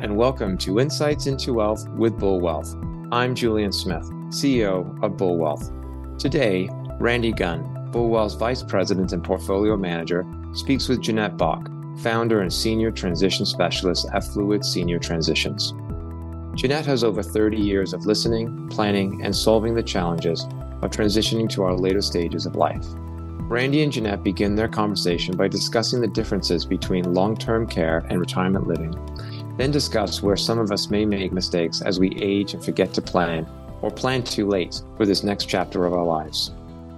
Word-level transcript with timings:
and 0.00 0.16
welcome 0.16 0.56
to 0.56 0.78
Insights 0.78 1.26
into 1.26 1.54
Wealth 1.54 1.88
with 1.88 2.16
Bull 2.16 2.40
Wealth. 2.40 2.76
I'm 3.10 3.34
Julian 3.34 3.72
Smith, 3.72 4.04
CEO 4.28 5.02
of 5.02 5.16
Bull 5.16 5.36
Wealth. 5.36 5.72
Today, 6.18 6.68
Randy 7.00 7.32
Gunn, 7.32 7.90
Bull 7.90 8.08
Wealth's 8.08 8.36
Vice 8.36 8.62
President 8.62 9.12
and 9.12 9.24
Portfolio 9.24 9.76
Manager, 9.76 10.24
speaks 10.52 10.88
with 10.88 11.02
Jeanette 11.02 11.36
Bock, 11.36 11.68
founder 11.98 12.42
and 12.42 12.52
Senior 12.52 12.92
Transition 12.92 13.44
Specialist 13.44 14.06
at 14.14 14.22
Fluid 14.22 14.64
Senior 14.64 15.00
Transitions. 15.00 15.74
Jeanette 16.54 16.86
has 16.86 17.02
over 17.02 17.22
30 17.22 17.56
years 17.56 17.92
of 17.92 18.06
listening, 18.06 18.68
planning, 18.68 19.20
and 19.24 19.34
solving 19.34 19.74
the 19.74 19.82
challenges 19.82 20.44
of 20.80 20.92
transitioning 20.92 21.48
to 21.50 21.64
our 21.64 21.74
later 21.74 22.02
stages 22.02 22.46
of 22.46 22.54
life. 22.54 22.86
Randy 23.48 23.82
and 23.82 23.90
Jeanette 23.90 24.22
begin 24.22 24.54
their 24.54 24.68
conversation 24.68 25.34
by 25.34 25.48
discussing 25.48 26.00
the 26.00 26.06
differences 26.06 26.64
between 26.66 27.14
long 27.14 27.34
term 27.34 27.66
care 27.66 28.06
and 28.10 28.20
retirement 28.20 28.66
living, 28.68 28.94
then 29.58 29.70
discuss 29.72 30.22
where 30.22 30.36
some 30.36 30.58
of 30.58 30.70
us 30.70 30.88
may 30.88 31.04
make 31.04 31.32
mistakes 31.32 31.82
as 31.82 31.98
we 31.98 32.16
age 32.22 32.54
and 32.54 32.64
forget 32.64 32.94
to 32.94 33.02
plan, 33.02 33.46
or 33.82 33.90
plan 33.90 34.22
too 34.22 34.46
late 34.46 34.80
for 34.96 35.04
this 35.04 35.24
next 35.24 35.46
chapter 35.46 35.84
of 35.84 35.92
our 35.92 36.04
lives. 36.04 36.52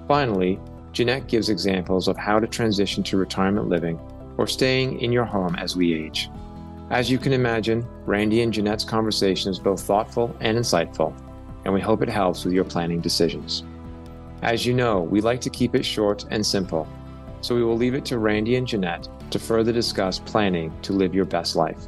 Finally, 0.06 0.60
Jeanette 0.92 1.27
gives 1.27 1.48
examples 1.48 2.06
of 2.06 2.18
how 2.18 2.38
to 2.38 2.46
transition 2.46 3.02
to 3.04 3.16
retirement 3.16 3.68
living 3.68 3.98
or 4.37 4.46
staying 4.46 5.01
in 5.01 5.10
your 5.10 5.24
home 5.24 5.56
as 5.56 5.74
we 5.74 5.95
age. 5.95 6.28
As 6.91 7.10
you 7.10 7.18
can 7.18 7.32
imagine, 7.32 7.87
Randy 8.04 8.42
and 8.42 8.52
Jeanette's 8.52 8.84
conversation 8.84 9.51
is 9.51 9.59
both 9.59 9.80
thoughtful 9.82 10.37
and 10.40 10.59
insightful, 10.59 11.15
and 11.65 11.73
we 11.73 11.80
hope 11.80 12.02
it 12.02 12.09
helps 12.09 12.45
with 12.45 12.52
your 12.52 12.65
planning 12.65 13.01
decisions. 13.01 13.65
As 14.42 14.66
you 14.66 14.74
know, 14.74 15.01
we 15.01 15.20
like 15.20 15.40
to 15.42 15.51
keep 15.51 15.74
it 15.74 15.84
short 15.84 16.27
and 16.30 16.45
simple, 16.45 16.88
so 17.40 17.54
we 17.54 17.62
will 17.62 17.77
leave 17.77 17.95
it 17.95 18.04
to 18.06 18.18
Randy 18.18 18.56
and 18.56 18.66
Jeanette 18.66 19.09
to 19.30 19.38
further 19.38 19.73
discuss 19.73 20.18
planning 20.18 20.73
to 20.82 20.93
live 20.93 21.15
your 21.15 21.24
best 21.24 21.56
life. 21.56 21.87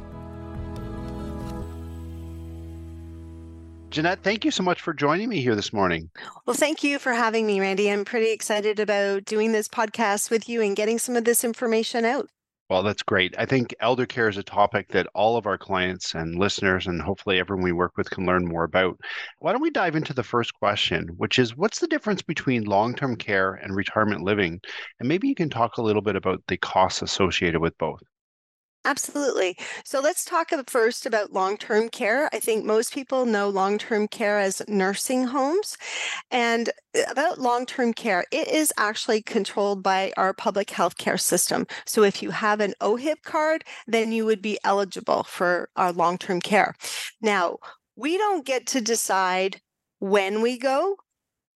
Jeanette, 3.93 4.23
thank 4.23 4.43
you 4.43 4.49
so 4.49 4.63
much 4.63 4.81
for 4.81 4.91
joining 4.91 5.29
me 5.29 5.39
here 5.39 5.53
this 5.53 5.71
morning. 5.71 6.09
Well, 6.47 6.55
thank 6.55 6.83
you 6.83 6.97
for 6.97 7.13
having 7.13 7.45
me, 7.45 7.59
Randy. 7.59 7.91
I'm 7.91 8.03
pretty 8.05 8.31
excited 8.31 8.79
about 8.79 9.25
doing 9.25 9.51
this 9.51 9.67
podcast 9.67 10.31
with 10.31 10.49
you 10.49 10.63
and 10.63 10.75
getting 10.75 10.97
some 10.97 11.15
of 11.15 11.25
this 11.25 11.43
information 11.43 12.03
out. 12.03 12.27
Well, 12.71 12.81
that's 12.81 13.03
great. 13.03 13.35
I 13.37 13.45
think 13.45 13.75
elder 13.79 14.07
care 14.07 14.27
is 14.27 14.37
a 14.37 14.41
topic 14.41 14.87
that 14.93 15.05
all 15.13 15.37
of 15.37 15.45
our 15.45 15.59
clients 15.59 16.15
and 16.15 16.39
listeners, 16.39 16.87
and 16.87 17.03
hopefully 17.03 17.39
everyone 17.39 17.63
we 17.63 17.71
work 17.71 17.95
with, 17.95 18.09
can 18.09 18.25
learn 18.25 18.47
more 18.47 18.63
about. 18.63 18.99
Why 19.37 19.51
don't 19.51 19.61
we 19.61 19.69
dive 19.69 19.95
into 19.95 20.15
the 20.15 20.23
first 20.23 20.55
question, 20.55 21.09
which 21.17 21.37
is 21.37 21.55
what's 21.55 21.77
the 21.77 21.87
difference 21.87 22.23
between 22.23 22.63
long 22.63 22.95
term 22.95 23.15
care 23.15 23.53
and 23.53 23.75
retirement 23.75 24.23
living? 24.23 24.59
And 24.99 25.07
maybe 25.07 25.27
you 25.27 25.35
can 25.35 25.51
talk 25.51 25.77
a 25.77 25.83
little 25.83 26.01
bit 26.01 26.15
about 26.15 26.41
the 26.47 26.57
costs 26.57 27.03
associated 27.03 27.61
with 27.61 27.77
both. 27.77 28.01
Absolutely. 28.85 29.57
So 29.85 30.01
let's 30.01 30.25
talk 30.25 30.51
first 30.67 31.05
about 31.05 31.31
long 31.31 31.57
term 31.57 31.87
care. 31.89 32.29
I 32.33 32.39
think 32.39 32.65
most 32.65 32.93
people 32.93 33.25
know 33.25 33.47
long 33.49 33.77
term 33.77 34.07
care 34.09 34.39
as 34.39 34.61
nursing 34.67 35.25
homes. 35.25 35.77
And 36.31 36.69
uh, 36.97 37.03
about 37.11 37.39
long 37.39 37.65
term 37.65 37.93
care, 37.93 38.25
it 38.31 38.47
is 38.47 38.73
actually 38.77 39.21
controlled 39.21 39.83
by 39.83 40.13
our 40.17 40.33
public 40.33 40.71
health 40.71 40.97
care 40.97 41.17
system. 41.17 41.67
So 41.85 42.03
if 42.03 42.23
you 42.23 42.31
have 42.31 42.61
an 42.61 42.73
OHIP 42.81 43.23
card, 43.23 43.65
then 43.87 44.13
you 44.13 44.25
would 44.25 44.41
be 44.41 44.59
eligible 44.63 45.23
for 45.23 45.69
our 45.75 45.91
long 45.93 46.17
term 46.17 46.41
care. 46.41 46.75
Now, 47.21 47.57
we 47.97 48.17
don't 48.17 48.45
get 48.45 48.65
to 48.67 48.81
decide 48.81 49.61
when 49.99 50.41
we 50.41 50.57
go 50.57 50.97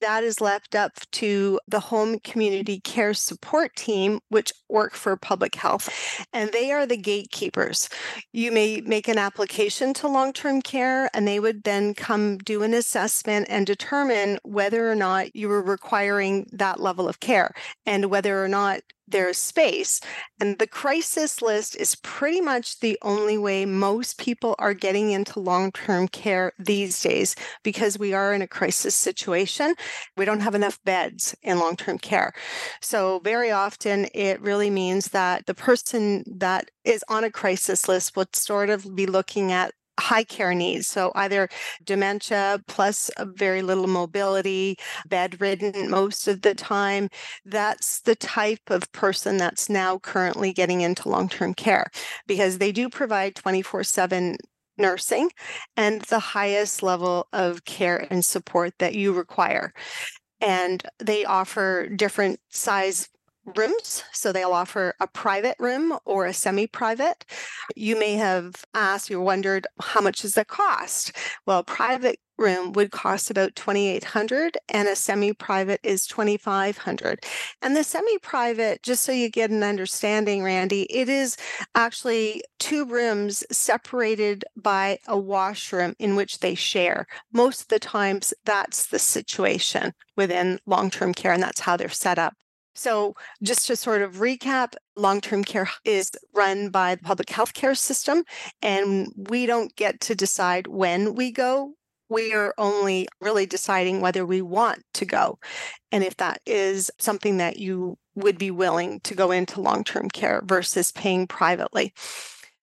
that 0.01 0.23
is 0.23 0.41
left 0.41 0.75
up 0.75 0.93
to 1.13 1.59
the 1.67 1.79
home 1.79 2.19
community 2.19 2.79
care 2.79 3.13
support 3.13 3.75
team, 3.75 4.19
which 4.29 4.53
work 4.69 4.93
for 4.93 5.15
public 5.17 5.55
health, 5.55 5.89
and 6.33 6.51
they 6.51 6.71
are 6.71 6.85
the 6.85 6.97
gatekeepers. 6.97 7.89
You 8.33 8.51
may 8.51 8.81
make 8.81 9.07
an 9.07 9.17
application 9.17 9.93
to 9.95 10.07
long 10.07 10.33
term 10.33 10.61
care, 10.61 11.09
and 11.13 11.27
they 11.27 11.39
would 11.39 11.63
then 11.63 11.93
come 11.93 12.37
do 12.37 12.63
an 12.63 12.73
assessment 12.73 13.47
and 13.49 13.65
determine 13.65 14.39
whether 14.43 14.89
or 14.89 14.95
not 14.95 15.35
you 15.35 15.49
were 15.49 15.61
requiring 15.61 16.47
that 16.51 16.79
level 16.79 17.07
of 17.07 17.19
care 17.19 17.51
and 17.85 18.05
whether 18.05 18.43
or 18.43 18.47
not 18.47 18.81
there's 19.07 19.37
space. 19.37 20.01
And 20.39 20.59
the 20.59 20.67
crisis 20.67 21.41
list 21.41 21.75
is 21.75 21.95
pretty 21.95 22.41
much 22.41 22.79
the 22.79 22.97
only 23.01 23.37
way 23.37 23.65
most 23.65 24.17
people 24.17 24.55
are 24.59 24.73
getting 24.73 25.11
into 25.11 25.39
long 25.39 25.71
term 25.71 26.07
care 26.07 26.53
these 26.59 27.01
days 27.01 27.35
because 27.63 27.97
we 27.97 28.13
are 28.13 28.33
in 28.33 28.41
a 28.41 28.47
crisis 28.47 28.95
situation. 28.95 29.75
We 30.15 30.25
don't 30.25 30.41
have 30.41 30.55
enough 30.55 30.83
beds 30.83 31.35
in 31.41 31.59
long 31.59 31.75
term 31.75 31.97
care. 31.97 32.33
So, 32.81 33.19
very 33.23 33.51
often, 33.51 34.07
it 34.13 34.41
really 34.41 34.69
means 34.69 35.09
that 35.09 35.45
the 35.45 35.53
person 35.53 36.23
that 36.37 36.69
is 36.83 37.03
on 37.09 37.23
a 37.23 37.31
crisis 37.31 37.87
list 37.87 38.15
would 38.15 38.35
sort 38.35 38.69
of 38.69 38.95
be 38.95 39.05
looking 39.05 39.51
at 39.51 39.73
high 39.99 40.23
care 40.23 40.53
needs. 40.53 40.87
So 40.87 41.11
either 41.15 41.49
dementia 41.83 42.61
plus 42.67 43.09
very 43.19 43.61
little 43.61 43.87
mobility, 43.87 44.77
bedridden 45.07 45.89
most 45.89 46.27
of 46.27 46.41
the 46.41 46.55
time. 46.55 47.09
That's 47.45 48.01
the 48.01 48.15
type 48.15 48.69
of 48.69 48.91
person 48.91 49.37
that's 49.37 49.69
now 49.69 49.99
currently 49.99 50.53
getting 50.53 50.81
into 50.81 51.09
long 51.09 51.29
term 51.29 51.53
care 51.53 51.87
because 52.27 52.57
they 52.57 52.71
do 52.71 52.89
provide 52.89 53.35
24 53.35 53.83
7 53.83 54.37
nursing 54.77 55.31
and 55.75 56.01
the 56.03 56.19
highest 56.19 56.83
level 56.83 57.27
of 57.33 57.65
care 57.65 58.07
and 58.09 58.23
support 58.23 58.73
that 58.79 58.95
you 58.95 59.13
require. 59.13 59.73
And 60.39 60.83
they 60.99 61.25
offer 61.25 61.89
different 61.89 62.39
size 62.49 63.09
rooms. 63.55 64.03
So 64.11 64.31
they'll 64.31 64.51
offer 64.51 64.93
a 64.99 65.07
private 65.07 65.55
room 65.59 65.97
or 66.05 66.25
a 66.25 66.33
semi 66.33 66.67
private. 66.67 67.25
You 67.75 67.97
may 67.97 68.13
have 68.13 68.65
asked 68.73 69.11
or 69.11 69.21
wondered 69.21 69.67
how 69.81 70.01
much 70.01 70.21
does 70.21 70.35
that 70.35 70.47
cost? 70.47 71.11
Well, 71.45 71.63
private 71.63 72.19
room 72.37 72.71
would 72.73 72.91
cost 72.91 73.31
about 73.31 73.55
2800 73.55 74.57
and 74.69 74.87
a 74.87 74.95
semi-private 74.95 75.79
is 75.83 76.05
2500 76.07 77.25
and 77.61 77.75
the 77.75 77.83
semi-private 77.83 78.83
just 78.83 79.03
so 79.03 79.11
you 79.11 79.29
get 79.29 79.49
an 79.49 79.63
understanding 79.63 80.43
randy 80.43 80.83
it 80.83 81.09
is 81.09 81.35
actually 81.75 82.43
two 82.59 82.85
rooms 82.85 83.43
separated 83.51 84.45
by 84.55 84.99
a 85.07 85.17
washroom 85.17 85.95
in 85.99 86.15
which 86.15 86.39
they 86.39 86.53
share 86.53 87.07
most 87.33 87.61
of 87.61 87.67
the 87.69 87.79
times 87.79 88.33
that's 88.45 88.87
the 88.87 88.99
situation 88.99 89.93
within 90.15 90.59
long-term 90.65 91.13
care 91.13 91.33
and 91.33 91.41
that's 91.41 91.61
how 91.61 91.75
they're 91.75 91.89
set 91.89 92.19
up 92.19 92.33
so, 92.77 93.15
just 93.43 93.67
to 93.67 93.75
sort 93.75 94.01
of 94.01 94.15
recap, 94.15 94.75
long 94.95 95.21
term 95.21 95.43
care 95.43 95.69
is 95.83 96.11
run 96.33 96.69
by 96.69 96.95
the 96.95 97.03
public 97.03 97.29
health 97.29 97.53
care 97.53 97.75
system, 97.75 98.23
and 98.61 99.11
we 99.15 99.45
don't 99.45 99.75
get 99.75 99.99
to 100.01 100.15
decide 100.15 100.67
when 100.67 101.15
we 101.15 101.31
go. 101.31 101.73
We 102.09 102.33
are 102.33 102.53
only 102.57 103.07
really 103.19 103.45
deciding 103.45 103.99
whether 103.99 104.25
we 104.25 104.41
want 104.41 104.81
to 104.93 105.05
go 105.05 105.39
and 105.91 106.05
if 106.05 106.15
that 106.17 106.39
is 106.45 106.89
something 106.99 107.37
that 107.37 107.57
you 107.57 107.97
would 108.15 108.37
be 108.37 108.49
willing 108.49 109.01
to 109.01 109.13
go 109.13 109.31
into 109.31 109.59
long 109.61 109.83
term 109.83 110.09
care 110.09 110.41
versus 110.45 110.91
paying 110.93 111.27
privately 111.27 111.93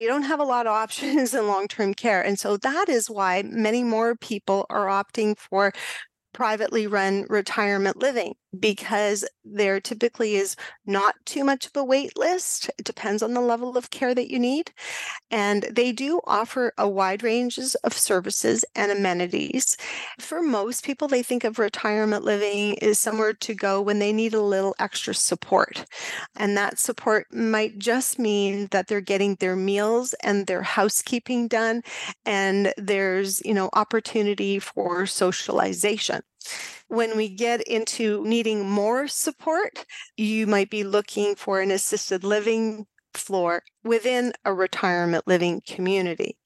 you 0.02 0.08
don't 0.08 0.24
have 0.24 0.40
a 0.40 0.44
lot 0.44 0.66
of 0.66 0.72
options 0.72 1.32
in 1.32 1.46
long 1.46 1.68
term 1.68 1.94
care. 1.94 2.20
And 2.22 2.38
so 2.38 2.56
that 2.56 2.88
is 2.88 3.08
why 3.08 3.42
many 3.46 3.84
more 3.84 4.16
people 4.16 4.66
are 4.68 4.86
opting 4.86 5.38
for 5.38 5.72
privately 6.32 6.88
run 6.88 7.24
retirement 7.28 7.98
living 7.98 8.34
because 8.58 9.24
there 9.44 9.80
typically 9.80 10.34
is 10.36 10.56
not 10.86 11.14
too 11.24 11.44
much 11.44 11.66
of 11.66 11.76
a 11.76 11.84
wait 11.84 12.16
list. 12.18 12.70
It 12.78 12.84
depends 12.84 13.22
on 13.22 13.34
the 13.34 13.40
level 13.40 13.76
of 13.76 13.90
care 13.90 14.14
that 14.14 14.30
you 14.30 14.38
need. 14.38 14.72
And 15.30 15.64
they 15.64 15.92
do 15.92 16.20
offer 16.26 16.72
a 16.78 16.88
wide 16.88 17.22
range 17.22 17.58
of 17.84 17.92
services 17.92 18.64
and 18.74 18.92
amenities. 18.92 19.76
For 20.18 20.42
most 20.42 20.84
people, 20.84 21.08
they 21.08 21.22
think 21.22 21.44
of 21.44 21.59
retirement 21.59 22.24
living 22.24 22.74
is 22.74 22.98
somewhere 22.98 23.32
to 23.34 23.54
go 23.54 23.80
when 23.80 23.98
they 23.98 24.12
need 24.12 24.34
a 24.34 24.42
little 24.42 24.74
extra 24.78 25.15
support. 25.15 25.84
And 26.36 26.56
that 26.56 26.78
support 26.78 27.27
might 27.32 27.78
just 27.78 28.18
mean 28.18 28.68
that 28.71 28.88
they're 28.88 29.00
getting 29.00 29.36
their 29.36 29.56
meals 29.56 30.15
and 30.22 30.47
their 30.47 30.62
housekeeping 30.62 31.48
done 31.48 31.82
and 32.24 32.72
there's, 32.77 33.41
you 33.44 33.54
know, 33.54 33.71
opportunity 33.72 34.59
for 34.59 35.06
socialization. 35.06 36.22
When 36.89 37.16
we 37.16 37.28
get 37.28 37.62
into 37.62 38.24
needing 38.24 38.68
more 38.68 39.09
support, 39.09 39.84
you 40.16 40.47
might 40.47 40.71
be 40.71 40.84
looking 40.84 41.34
for 41.34 41.60
an 41.60 41.71
assisted 41.71 42.24
living 42.24 42.86
floor 43.15 43.62
within 43.84 44.33
a 44.44 44.54
retirement 44.54 45.27
living 45.27 45.62
community. 45.66 46.36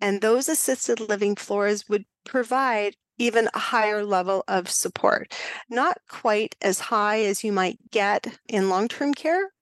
And 0.00 0.20
those 0.20 0.48
assisted 0.48 1.00
living 1.00 1.36
floors 1.36 1.88
would 1.88 2.04
provide 2.24 2.96
even 3.18 3.48
a 3.54 3.58
higher 3.58 4.04
level 4.04 4.44
of 4.48 4.70
support. 4.70 5.34
Not 5.70 5.98
quite 6.08 6.54
as 6.60 6.78
high 6.78 7.20
as 7.24 7.42
you 7.42 7.52
might 7.52 7.78
get 7.90 8.38
in 8.48 8.68
long 8.68 8.88
term 8.88 9.14
care, 9.14 9.52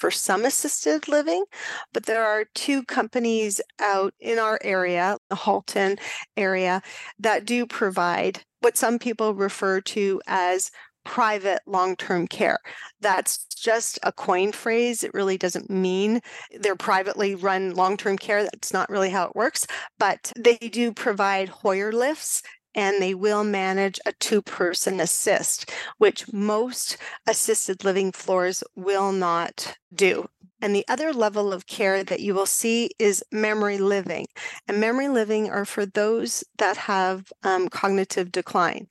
for 0.00 0.10
some 0.10 0.46
assisted 0.46 1.08
living, 1.08 1.44
but 1.92 2.06
there 2.06 2.24
are 2.24 2.46
two 2.54 2.82
companies 2.84 3.60
out 3.78 4.14
in 4.18 4.38
our 4.38 4.58
area, 4.64 5.18
the 5.28 5.36
Halton 5.36 5.98
area, 6.36 6.80
that 7.18 7.44
do 7.44 7.66
provide 7.66 8.42
what 8.60 8.78
some 8.78 8.98
people 8.98 9.34
refer 9.34 9.80
to 9.82 10.20
as 10.26 10.70
private 11.04 11.60
long 11.66 11.96
term 11.96 12.26
care. 12.26 12.58
That's 13.00 13.44
just 13.44 13.98
a 14.02 14.12
coin 14.12 14.52
phrase. 14.52 15.02
It 15.02 15.14
really 15.14 15.36
doesn't 15.36 15.70
mean 15.70 16.20
they're 16.58 16.76
privately 16.76 17.34
run 17.34 17.74
long 17.74 17.96
term 17.96 18.16
care. 18.16 18.42
That's 18.42 18.72
not 18.72 18.88
really 18.88 19.10
how 19.10 19.26
it 19.26 19.36
works. 19.36 19.66
But 19.98 20.32
they 20.36 20.56
do 20.56 20.92
provide 20.92 21.48
Hoyer 21.48 21.92
lifts 21.92 22.42
and 22.74 23.00
they 23.02 23.14
will 23.14 23.44
manage 23.44 23.98
a 24.06 24.12
two 24.12 24.42
person 24.42 25.00
assist, 25.00 25.70
which 25.98 26.32
most 26.32 26.96
assisted 27.26 27.84
living 27.84 28.12
floors 28.12 28.62
will 28.76 29.12
not 29.12 29.76
do. 29.94 30.28
And 30.62 30.74
the 30.74 30.84
other 30.88 31.12
level 31.12 31.52
of 31.52 31.66
care 31.66 32.04
that 32.04 32.20
you 32.20 32.34
will 32.34 32.46
see 32.46 32.90
is 32.98 33.24
memory 33.32 33.78
living. 33.78 34.26
And 34.68 34.78
memory 34.78 35.08
living 35.08 35.48
are 35.50 35.64
for 35.64 35.86
those 35.86 36.44
that 36.58 36.76
have 36.76 37.32
um, 37.42 37.68
cognitive 37.68 38.30
decline. 38.30 38.88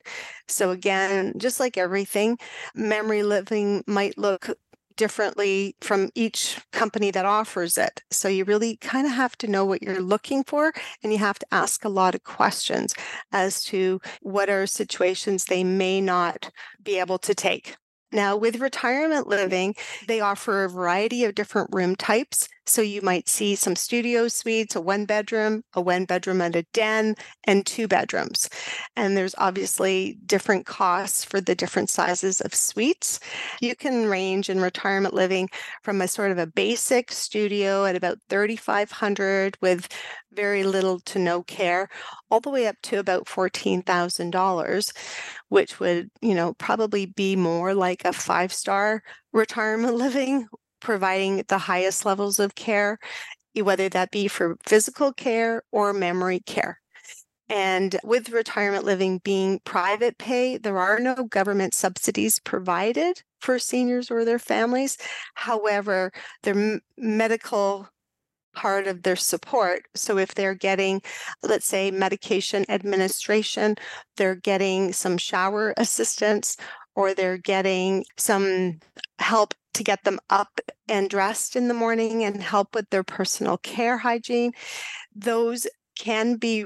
So, 0.48 0.72
again, 0.72 1.34
just 1.38 1.60
like 1.60 1.78
everything, 1.78 2.40
memory 2.74 3.22
living 3.22 3.84
might 3.86 4.18
look 4.18 4.50
differently 5.00 5.78
from 5.80 6.10
each 6.14 6.60
company 6.74 7.10
that 7.10 7.26
offers 7.26 7.78
it. 7.78 8.04
So 8.12 8.28
you 8.28 8.44
really 8.44 8.76
kind 8.76 9.08
of 9.08 9.14
have 9.14 9.38
to 9.38 9.48
know 9.48 9.64
what 9.64 9.82
you're 9.82 10.02
looking 10.02 10.44
for 10.44 10.74
and 11.02 11.14
you 11.14 11.20
have 11.20 11.40
to 11.40 11.48
ask 11.54 11.86
a 11.86 11.90
lot 11.90 12.16
of 12.16 12.26
questions 12.26 12.94
as 13.32 13.64
to 13.66 14.02
what 14.22 14.50
are 14.50 14.68
situations 14.68 15.46
they 15.46 15.64
may 15.64 16.02
not 16.02 16.52
be 16.84 17.00
able 17.00 17.18
to 17.20 17.34
take. 17.34 17.78
Now, 18.12 18.36
with 18.36 18.60
retirement 18.60 19.28
living, 19.28 19.76
they 20.08 20.20
offer 20.20 20.64
a 20.66 20.70
variety 20.70 21.24
of 21.24 21.36
different 21.36 21.70
room 21.72 21.96
types. 21.96 22.50
So 22.70 22.82
you 22.82 23.02
might 23.02 23.28
see 23.28 23.56
some 23.56 23.76
studio 23.76 24.28
suites, 24.28 24.76
a 24.76 24.82
one 24.82 25.06
bedroom, 25.06 25.64
a 25.74 25.82
one 25.82 26.06
bedroom 26.06 26.40
and 26.42 26.56
a 26.56 26.64
den, 26.74 27.16
and 27.46 27.66
two 27.66 27.88
bedrooms. 27.88 28.50
And 28.96 29.18
there's 29.18 29.36
obviously 29.38 30.20
different 30.26 30.66
costs 30.66 31.24
for 31.24 31.42
the 31.42 31.56
different 31.56 31.90
sizes 31.90 32.42
of 32.42 32.54
suites. 32.54 33.20
You 33.60 33.76
can 33.76 34.06
range 34.06 34.50
in 34.50 34.62
retirement 34.62 35.14
living 35.14 35.50
from 35.84 36.02
a 36.02 36.08
sort 36.08 36.32
of 36.32 36.38
a 36.38 36.48
basic 36.48 37.12
studio 37.12 37.86
at 37.86 37.96
about 37.96 38.20
3500 38.30 39.58
with 39.62 39.88
very 40.32 40.64
little 40.64 41.00
to 41.02 41.18
no 41.20 41.42
care 41.44 41.90
all 42.30 42.40
the 42.40 42.52
way 42.52 42.68
up 42.68 42.76
to 42.84 43.00
about 43.00 43.28
$14,000 43.28 44.94
which 45.50 45.80
would, 45.80 46.10
you 46.22 46.34
know, 46.34 46.54
probably 46.54 47.06
be 47.06 47.36
more 47.36 47.74
like 47.74 48.06
a 48.06 48.14
five-star 48.14 49.02
retirement 49.34 49.96
living 49.96 50.48
providing 50.80 51.44
the 51.48 51.58
highest 51.58 52.06
levels 52.06 52.40
of 52.40 52.56
care, 52.56 52.98
whether 53.56 53.90
that 53.90 54.12
be 54.12 54.28
for 54.28 54.58
physical 54.64 55.12
care 55.14 55.64
or 55.72 55.94
memory 55.94 56.40
care. 56.46 56.80
And 57.50 58.00
with 58.04 58.30
retirement 58.30 58.86
living 58.86 59.20
being 59.24 59.60
private 59.64 60.18
pay, 60.20 60.58
there 60.58 60.78
are 60.78 61.00
no 61.00 61.16
government 61.26 61.74
subsidies 61.74 62.40
provided 62.40 63.24
for 63.42 63.58
seniors 63.58 64.12
or 64.12 64.24
their 64.24 64.38
families. 64.38 64.98
However, 65.34 66.12
their 66.44 66.80
medical 66.98 67.90
part 68.56 68.88
of 68.88 69.04
their 69.04 69.16
support. 69.16 69.84
So 69.96 70.18
if 70.18 70.36
they're 70.36 70.54
getting, 70.54 71.02
let's 71.42 71.66
say, 71.66 71.92
medication 71.92 72.66
administration, 72.70 73.76
they're 74.18 74.36
getting 74.36 74.94
some 74.94 75.18
shower 75.18 75.74
assistance, 75.78 76.58
or 76.96 77.14
they're 77.14 77.38
getting 77.38 78.06
some 78.18 78.80
help 79.20 79.54
to 79.74 79.84
get 79.84 80.04
them 80.04 80.20
up 80.30 80.60
and 80.88 81.10
dressed 81.10 81.56
in 81.56 81.68
the 81.68 81.74
morning 81.74 82.24
and 82.24 82.42
help 82.42 82.76
with 82.76 82.90
their 82.90 83.04
personal 83.04 83.58
care 83.58 83.98
hygiene, 83.98 84.52
those 85.16 85.68
can 85.98 86.36
be 86.36 86.66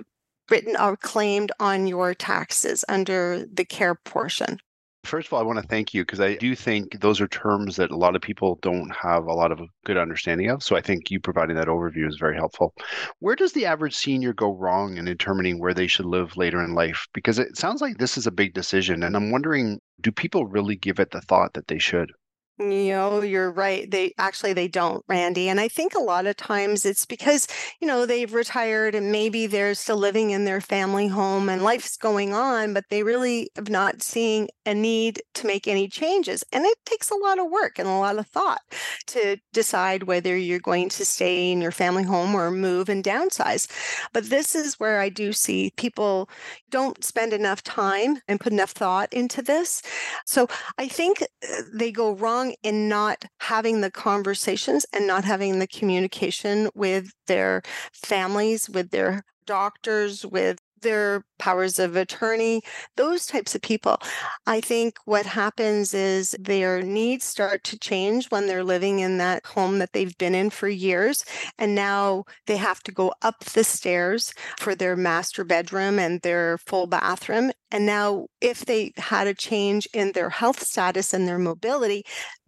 written 0.50 0.76
or 0.78 0.98
claimed 0.98 1.52
on 1.60 1.88
your 1.88 2.14
taxes 2.14 2.84
under 2.88 3.46
the 3.52 3.66
care 3.66 3.96
portion. 3.96 4.58
First 5.04 5.28
of 5.28 5.34
all, 5.34 5.42
I 5.42 5.44
want 5.44 5.60
to 5.60 5.68
thank 5.68 5.94
you 5.94 6.04
because 6.04 6.22
I 6.22 6.36
do 6.36 6.56
think 6.56 7.02
those 7.02 7.20
are 7.20 7.28
terms 7.28 7.76
that 7.76 7.92
a 7.92 7.98
lot 7.98 8.16
of 8.16 8.22
people 8.22 8.58
don't 8.62 8.90
have 8.96 9.26
a 9.26 9.34
lot 9.34 9.52
of 9.52 9.60
good 9.84 9.98
understanding 9.98 10.50
of. 10.50 10.64
So 10.64 10.78
I 10.78 10.82
think 10.82 11.12
you 11.12 11.20
providing 11.20 11.58
that 11.58 11.68
overview 11.68 12.08
is 12.08 12.16
very 12.18 12.38
helpful. 12.38 12.74
Where 13.20 13.36
does 13.36 13.52
the 13.52 13.66
average 13.66 13.96
senior 13.96 14.32
go 14.32 14.56
wrong 14.56 14.96
in 14.96 15.04
determining 15.04 15.60
where 15.60 15.74
they 15.74 15.88
should 15.88 16.06
live 16.06 16.38
later 16.38 16.64
in 16.64 16.74
life? 16.74 17.06
Because 17.14 17.38
it 17.38 17.58
sounds 17.58 17.82
like 17.82 17.98
this 17.98 18.18
is 18.18 18.28
a 18.28 18.32
big 18.32 18.54
decision. 18.54 19.04
And 19.04 19.18
I'm 19.18 19.30
wondering 19.30 19.80
do 20.00 20.12
people 20.12 20.46
really 20.46 20.78
give 20.78 21.00
it 21.00 21.12
the 21.12 21.22
thought 21.22 21.54
that 21.54 21.68
they 21.68 21.80
should? 21.80 22.12
You 22.60 22.94
know, 22.94 23.22
you're 23.24 23.52
right. 23.52 23.90
They 23.90 24.14
actually 24.20 24.54
they 24.54 24.68
don't, 24.68 25.04
Randy. 25.08 25.50
And 25.50 25.60
I 25.60 25.68
think 25.68 25.96
a 25.96 26.00
lot 26.00 26.28
of 26.28 26.38
times 26.38 26.86
it's 26.86 27.04
because, 27.04 27.48
you 27.82 27.88
know, 27.88 28.06
they've 28.06 28.32
retired 28.32 28.94
and 28.94 29.12
maybe 29.12 29.48
they're 29.48 29.74
still 29.74 29.98
living 29.98 30.30
in 30.30 30.46
their 30.46 30.62
family 30.62 31.08
home 31.08 31.50
and 31.50 31.64
life's 31.64 31.98
going 31.98 32.36
on, 32.36 32.76
but 32.76 32.84
they 32.92 33.02
really 33.02 33.50
have 33.56 33.70
not 33.70 34.04
seeing 34.04 34.50
a 34.68 34.76
need 34.76 35.20
to 35.34 35.48
make 35.48 35.68
any 35.68 35.88
changes. 35.88 36.44
And 36.54 36.64
it 36.64 36.78
takes 36.86 37.10
a 37.10 37.16
lot 37.16 37.40
of 37.40 37.50
work 37.50 37.80
and 37.80 37.88
a 37.88 37.92
lot 37.92 38.20
of 38.20 38.28
thought 38.28 38.62
to 39.08 39.38
decide 39.52 40.04
whether 40.04 40.38
you're 40.38 40.60
going 40.60 40.90
to 40.90 41.06
stay 41.06 41.52
in 41.52 41.60
your 41.60 41.72
family 41.72 42.04
home 42.04 42.36
or 42.36 42.52
move 42.52 42.88
and 42.88 43.04
downsize. 43.04 43.68
But 44.14 44.30
this 44.30 44.54
is 44.54 44.80
where 44.80 45.00
I 45.00 45.10
do 45.10 45.34
see 45.34 45.72
people 45.76 46.30
don't 46.70 47.04
spend 47.04 47.34
enough 47.34 47.64
time 47.64 48.18
and 48.28 48.40
put 48.40 48.54
enough 48.54 48.72
thought 48.72 49.12
into 49.12 49.42
this. 49.42 49.82
So 50.26 50.48
I 50.78 50.88
think 50.88 51.22
uh, 51.22 51.62
they 51.74 51.92
go 51.92 52.14
wrong 52.16 52.43
wrong 52.44 52.56
in 52.64 52.90
not 52.90 53.26
having 53.40 53.82
the 53.82 53.92
conversations 53.92 54.86
and 54.94 55.08
not 55.08 55.26
having 55.26 55.60
the 55.60 55.68
communication 55.68 56.70
with 56.76 57.12
their 57.28 57.62
families, 57.94 58.70
with 58.70 58.92
their 58.92 59.24
doctors, 59.46 60.26
with 60.26 60.60
their 60.84 61.26
powers 61.40 61.80
of 61.80 61.96
attorney, 61.96 62.62
those 62.96 63.26
types 63.26 63.56
of 63.56 63.62
people. 63.62 63.98
I 64.46 64.62
think 64.62 64.98
what 65.06 65.26
happens 65.26 65.94
is 65.94 66.36
their 66.40 66.82
needs 66.82 67.26
start 67.26 67.64
to 67.66 67.80
change 67.80 68.28
when 68.28 68.48
they're 68.48 68.64
living 68.64 69.00
in 69.00 69.18
that 69.18 69.46
home 69.46 69.80
that 69.80 69.94
they've 69.94 70.18
been 70.18 70.36
in 70.36 70.50
for 70.50 70.70
years. 70.70 71.26
And 71.58 71.76
now 71.76 72.26
they 72.48 72.58
have 72.58 72.82
to 72.84 72.92
go 72.92 73.14
up 73.22 73.44
the 73.44 73.64
stairs 73.64 74.34
for 74.60 74.76
their 74.76 74.96
master 74.96 75.44
bedroom 75.44 76.00
and 76.00 76.22
their 76.22 76.58
full 76.60 76.88
bathroom. 76.88 77.52
And 77.72 77.86
now, 77.88 78.28
if 78.40 78.66
they 78.66 78.94
had 78.98 79.26
a 79.26 79.34
change 79.34 79.88
in 79.94 80.12
their 80.12 80.30
health 80.30 80.64
status 80.64 81.12
and 81.12 81.28
their 81.28 81.40
mobility, 81.40 82.06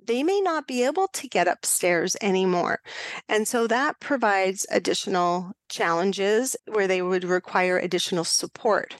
they 0.07 0.23
may 0.23 0.39
not 0.39 0.67
be 0.67 0.83
able 0.83 1.07
to 1.07 1.27
get 1.27 1.47
upstairs 1.47 2.15
anymore. 2.21 2.79
And 3.27 3.47
so 3.47 3.67
that 3.67 3.99
provides 3.99 4.65
additional 4.69 5.53
challenges 5.75 6.55
where 6.67 6.87
they 6.87 7.01
would 7.01 7.23
require 7.23 7.77
additional 7.77 8.23
support. 8.23 8.95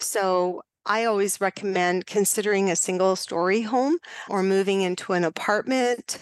So 0.00 0.62
I 0.86 1.04
always 1.04 1.40
recommend 1.40 2.06
considering 2.06 2.70
a 2.70 2.76
single 2.76 3.16
story 3.16 3.62
home 3.62 3.98
or 4.28 4.42
moving 4.42 4.82
into 4.82 5.14
an 5.14 5.24
apartment, 5.24 6.18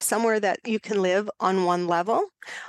somewhere 0.00 0.40
that 0.40 0.58
you 0.64 0.80
can 0.80 1.00
live 1.00 1.30
on 1.38 1.64
one 1.64 1.86
level. 1.86 2.24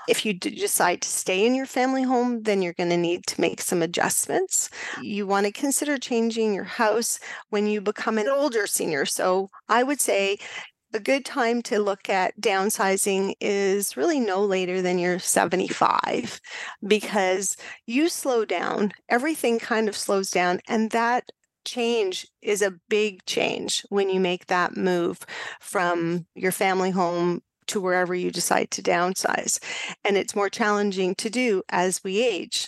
If 0.08 0.26
you 0.26 0.34
decide 0.36 1.02
to 1.02 1.10
stay 1.10 1.46
in 1.48 1.56
your 1.56 1.66
family 1.66 2.04
home, 2.04 2.44
then 2.44 2.62
you're 2.62 2.74
going 2.74 2.92
to 2.92 2.98
need 2.98 3.26
to 3.28 3.42
make 3.42 3.62
some 3.62 3.82
adjustments. 3.82 4.70
You 5.02 5.26
want 5.26 5.48
to 5.48 5.52
consider 5.52 5.98
changing 5.98 6.54
your 6.54 6.64
house 6.64 7.20
when 7.50 7.66
you 7.66 7.82
become 7.82 8.20
an 8.20 8.30
older 8.30 8.68
senior. 8.68 9.06
So 9.06 9.50
I 9.68 9.82
would 9.82 10.00
say 10.00 10.38
a 10.94 11.00
good 11.00 11.26
time 11.26 11.62
to 11.64 11.80
look 11.80 12.10
at 12.10 12.40
downsizing 12.40 13.34
is 13.42 13.98
really 13.98 14.20
no 14.20 14.44
later 14.44 14.82
than 14.82 15.00
you're 15.00 15.20
75 15.20 16.40
because 16.88 17.58
you 17.88 18.10
slow 18.10 18.46
down, 18.46 18.94
everything 19.10 19.60
kind 19.60 19.90
of 19.90 19.98
slows 19.98 20.30
down, 20.30 20.60
and 20.68 20.92
that 20.92 21.32
change 21.66 22.28
is 22.42 22.62
a 22.62 22.76
big 22.90 23.26
change 23.26 23.86
when 23.90 24.10
you 24.10 24.20
make 24.20 24.48
that 24.48 24.76
move 24.78 25.20
from 25.60 26.26
your 26.36 26.52
family 26.52 26.92
home 26.92 27.42
to 27.68 27.82
wherever 27.82 28.14
you 28.14 28.32
decide 28.32 28.72
to 28.72 28.82
downsize. 28.82 29.60
And 30.04 30.18
it's 30.18 30.36
more 30.36 30.50
challenging 30.50 31.16
to 31.16 31.30
do 31.30 31.64
as 31.70 32.04
we 32.04 32.24
age. 32.24 32.68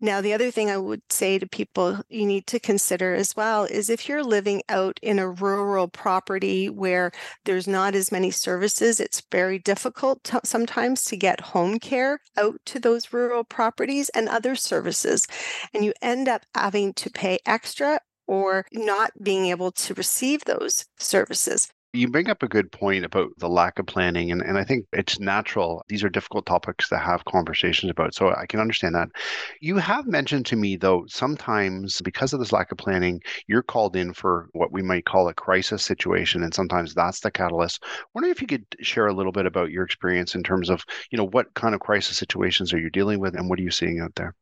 Now, 0.00 0.20
the 0.20 0.32
other 0.32 0.50
thing 0.50 0.70
I 0.70 0.76
would 0.76 1.02
say 1.10 1.38
to 1.38 1.48
people 1.48 2.00
you 2.08 2.26
need 2.26 2.46
to 2.48 2.60
consider 2.60 3.14
as 3.14 3.34
well 3.36 3.64
is 3.64 3.90
if 3.90 4.08
you're 4.08 4.24
living 4.24 4.62
out 4.68 4.98
in 5.02 5.18
a 5.18 5.28
rural 5.28 5.88
property 5.88 6.68
where 6.68 7.10
there's 7.44 7.68
not 7.68 7.94
as 7.94 8.12
many 8.12 8.30
services, 8.30 9.00
it's 9.00 9.22
very 9.30 9.58
difficult 9.58 10.22
to, 10.24 10.40
sometimes 10.44 11.04
to 11.04 11.16
get 11.16 11.40
home 11.40 11.78
care 11.78 12.20
out 12.36 12.60
to 12.66 12.78
those 12.78 13.12
rural 13.12 13.44
properties 13.44 14.08
and 14.10 14.28
other 14.28 14.54
services. 14.54 15.26
And 15.74 15.84
you 15.84 15.92
end 16.02 16.28
up 16.28 16.44
having 16.54 16.92
to 16.94 17.10
pay 17.10 17.38
extra 17.46 18.00
or 18.26 18.66
not 18.72 19.12
being 19.22 19.46
able 19.46 19.70
to 19.70 19.94
receive 19.94 20.44
those 20.44 20.86
services. 20.98 21.70
You 21.96 22.08
bring 22.08 22.28
up 22.28 22.42
a 22.42 22.48
good 22.48 22.70
point 22.70 23.06
about 23.06 23.30
the 23.38 23.48
lack 23.48 23.78
of 23.78 23.86
planning, 23.86 24.30
and, 24.30 24.42
and 24.42 24.58
I 24.58 24.64
think 24.64 24.84
it's 24.92 25.18
natural. 25.18 25.82
These 25.88 26.04
are 26.04 26.10
difficult 26.10 26.44
topics 26.44 26.90
to 26.90 26.98
have 26.98 27.24
conversations 27.24 27.90
about, 27.90 28.14
so 28.14 28.34
I 28.34 28.44
can 28.44 28.60
understand 28.60 28.94
that. 28.94 29.08
You 29.62 29.76
have 29.78 30.06
mentioned 30.06 30.44
to 30.46 30.56
me, 30.56 30.76
though, 30.76 31.06
sometimes 31.08 32.02
because 32.02 32.34
of 32.34 32.38
this 32.38 32.52
lack 32.52 32.70
of 32.70 32.76
planning, 32.76 33.22
you're 33.46 33.62
called 33.62 33.96
in 33.96 34.12
for 34.12 34.50
what 34.52 34.72
we 34.72 34.82
might 34.82 35.06
call 35.06 35.28
a 35.28 35.34
crisis 35.34 35.82
situation, 35.82 36.42
and 36.42 36.52
sometimes 36.52 36.92
that's 36.92 37.20
the 37.20 37.30
catalyst. 37.30 37.82
Wondering 38.12 38.32
if 38.32 38.42
you 38.42 38.46
could 38.46 38.66
share 38.82 39.06
a 39.06 39.14
little 39.14 39.32
bit 39.32 39.46
about 39.46 39.70
your 39.70 39.84
experience 39.84 40.34
in 40.34 40.42
terms 40.42 40.68
of, 40.68 40.84
you 41.10 41.16
know, 41.16 41.28
what 41.28 41.54
kind 41.54 41.74
of 41.74 41.80
crisis 41.80 42.18
situations 42.18 42.74
are 42.74 42.78
you 42.78 42.90
dealing 42.90 43.20
with, 43.20 43.34
and 43.34 43.48
what 43.48 43.58
are 43.58 43.62
you 43.62 43.70
seeing 43.70 44.00
out 44.00 44.14
there? 44.16 44.34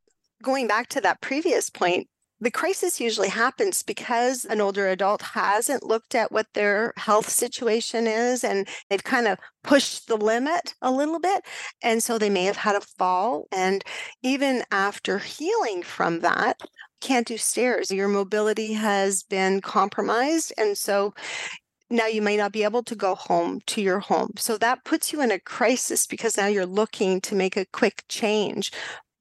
Going 0.42 0.66
back 0.66 0.88
to 0.88 1.00
that 1.02 1.20
previous 1.20 1.70
point, 1.70 2.08
the 2.44 2.50
crisis 2.50 3.00
usually 3.00 3.30
happens 3.30 3.82
because 3.82 4.44
an 4.44 4.60
older 4.60 4.86
adult 4.88 5.22
hasn't 5.22 5.82
looked 5.82 6.14
at 6.14 6.30
what 6.30 6.46
their 6.52 6.92
health 6.96 7.28
situation 7.28 8.06
is 8.06 8.44
and 8.44 8.68
they've 8.88 9.02
kind 9.02 9.26
of 9.26 9.38
pushed 9.62 10.06
the 10.08 10.16
limit 10.16 10.74
a 10.82 10.90
little 10.90 11.18
bit. 11.18 11.42
And 11.82 12.02
so 12.02 12.18
they 12.18 12.28
may 12.28 12.44
have 12.44 12.58
had 12.58 12.76
a 12.76 12.82
fall. 12.82 13.46
And 13.50 13.82
even 14.22 14.62
after 14.70 15.18
healing 15.18 15.82
from 15.82 16.20
that, 16.20 16.60
can't 17.00 17.26
do 17.26 17.38
stairs. 17.38 17.90
Your 17.90 18.08
mobility 18.08 18.74
has 18.74 19.22
been 19.22 19.62
compromised. 19.62 20.52
And 20.58 20.76
so 20.76 21.14
now 21.90 22.06
you 22.06 22.20
may 22.20 22.36
not 22.36 22.52
be 22.52 22.64
able 22.64 22.82
to 22.82 22.94
go 22.94 23.14
home 23.14 23.60
to 23.66 23.80
your 23.80 24.00
home. 24.00 24.32
So 24.36 24.58
that 24.58 24.84
puts 24.84 25.12
you 25.12 25.22
in 25.22 25.30
a 25.30 25.38
crisis 25.38 26.06
because 26.06 26.36
now 26.36 26.46
you're 26.46 26.66
looking 26.66 27.20
to 27.22 27.34
make 27.34 27.56
a 27.56 27.66
quick 27.66 28.04
change 28.08 28.70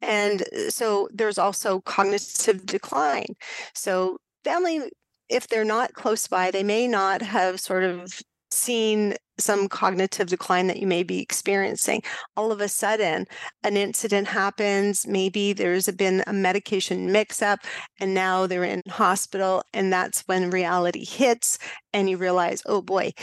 and 0.03 0.41
uh, 0.41 0.69
so 0.69 1.09
there's 1.13 1.37
also 1.37 1.81
cognitive 1.81 2.65
decline. 2.65 3.35
So 3.73 4.17
family, 4.43 4.91
if 5.29 5.47
they're 5.47 5.65
not 5.65 5.93
close 5.93 6.27
by, 6.27 6.51
they 6.51 6.63
may 6.63 6.87
not 6.87 7.21
have 7.21 7.59
sort 7.59 7.83
of 7.83 8.21
seen 8.51 9.15
some 9.39 9.67
cognitive 9.67 10.27
decline 10.27 10.67
that 10.67 10.77
you 10.77 10.85
may 10.85 11.01
be 11.01 11.19
experiencing. 11.19 12.03
All 12.37 12.51
of 12.51 12.61
a 12.61 12.67
sudden, 12.67 13.25
an 13.63 13.77
incident 13.77 14.27
happens. 14.27 15.07
Maybe 15.07 15.53
there's 15.53 15.87
been 15.87 16.23
a 16.27 16.33
medication 16.33 17.11
mix 17.11 17.41
up, 17.41 17.59
and 17.99 18.13
now 18.13 18.45
they're 18.45 18.63
in 18.63 18.83
hospital. 18.87 19.63
And 19.73 19.91
that's 19.91 20.21
when 20.27 20.51
reality 20.51 21.03
hits, 21.03 21.57
and 21.93 22.07
you 22.09 22.17
realize, 22.17 22.61
oh 22.67 22.81
boy, 22.81 23.13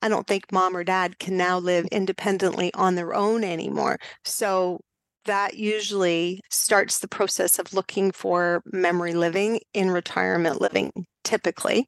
I 0.00 0.08
don't 0.08 0.26
think 0.26 0.50
mom 0.50 0.74
or 0.74 0.84
dad 0.84 1.18
can 1.18 1.36
now 1.36 1.58
live 1.58 1.84
independently 1.86 2.72
on 2.72 2.94
their 2.94 3.14
own 3.14 3.44
anymore. 3.44 3.98
So 4.24 4.80
that 5.28 5.54
usually 5.54 6.40
starts 6.48 6.98
the 6.98 7.08
process 7.08 7.58
of 7.58 7.74
looking 7.74 8.10
for 8.10 8.62
memory 8.72 9.12
living 9.12 9.60
in 9.74 9.90
retirement 9.90 10.60
living 10.60 10.90
typically. 11.22 11.86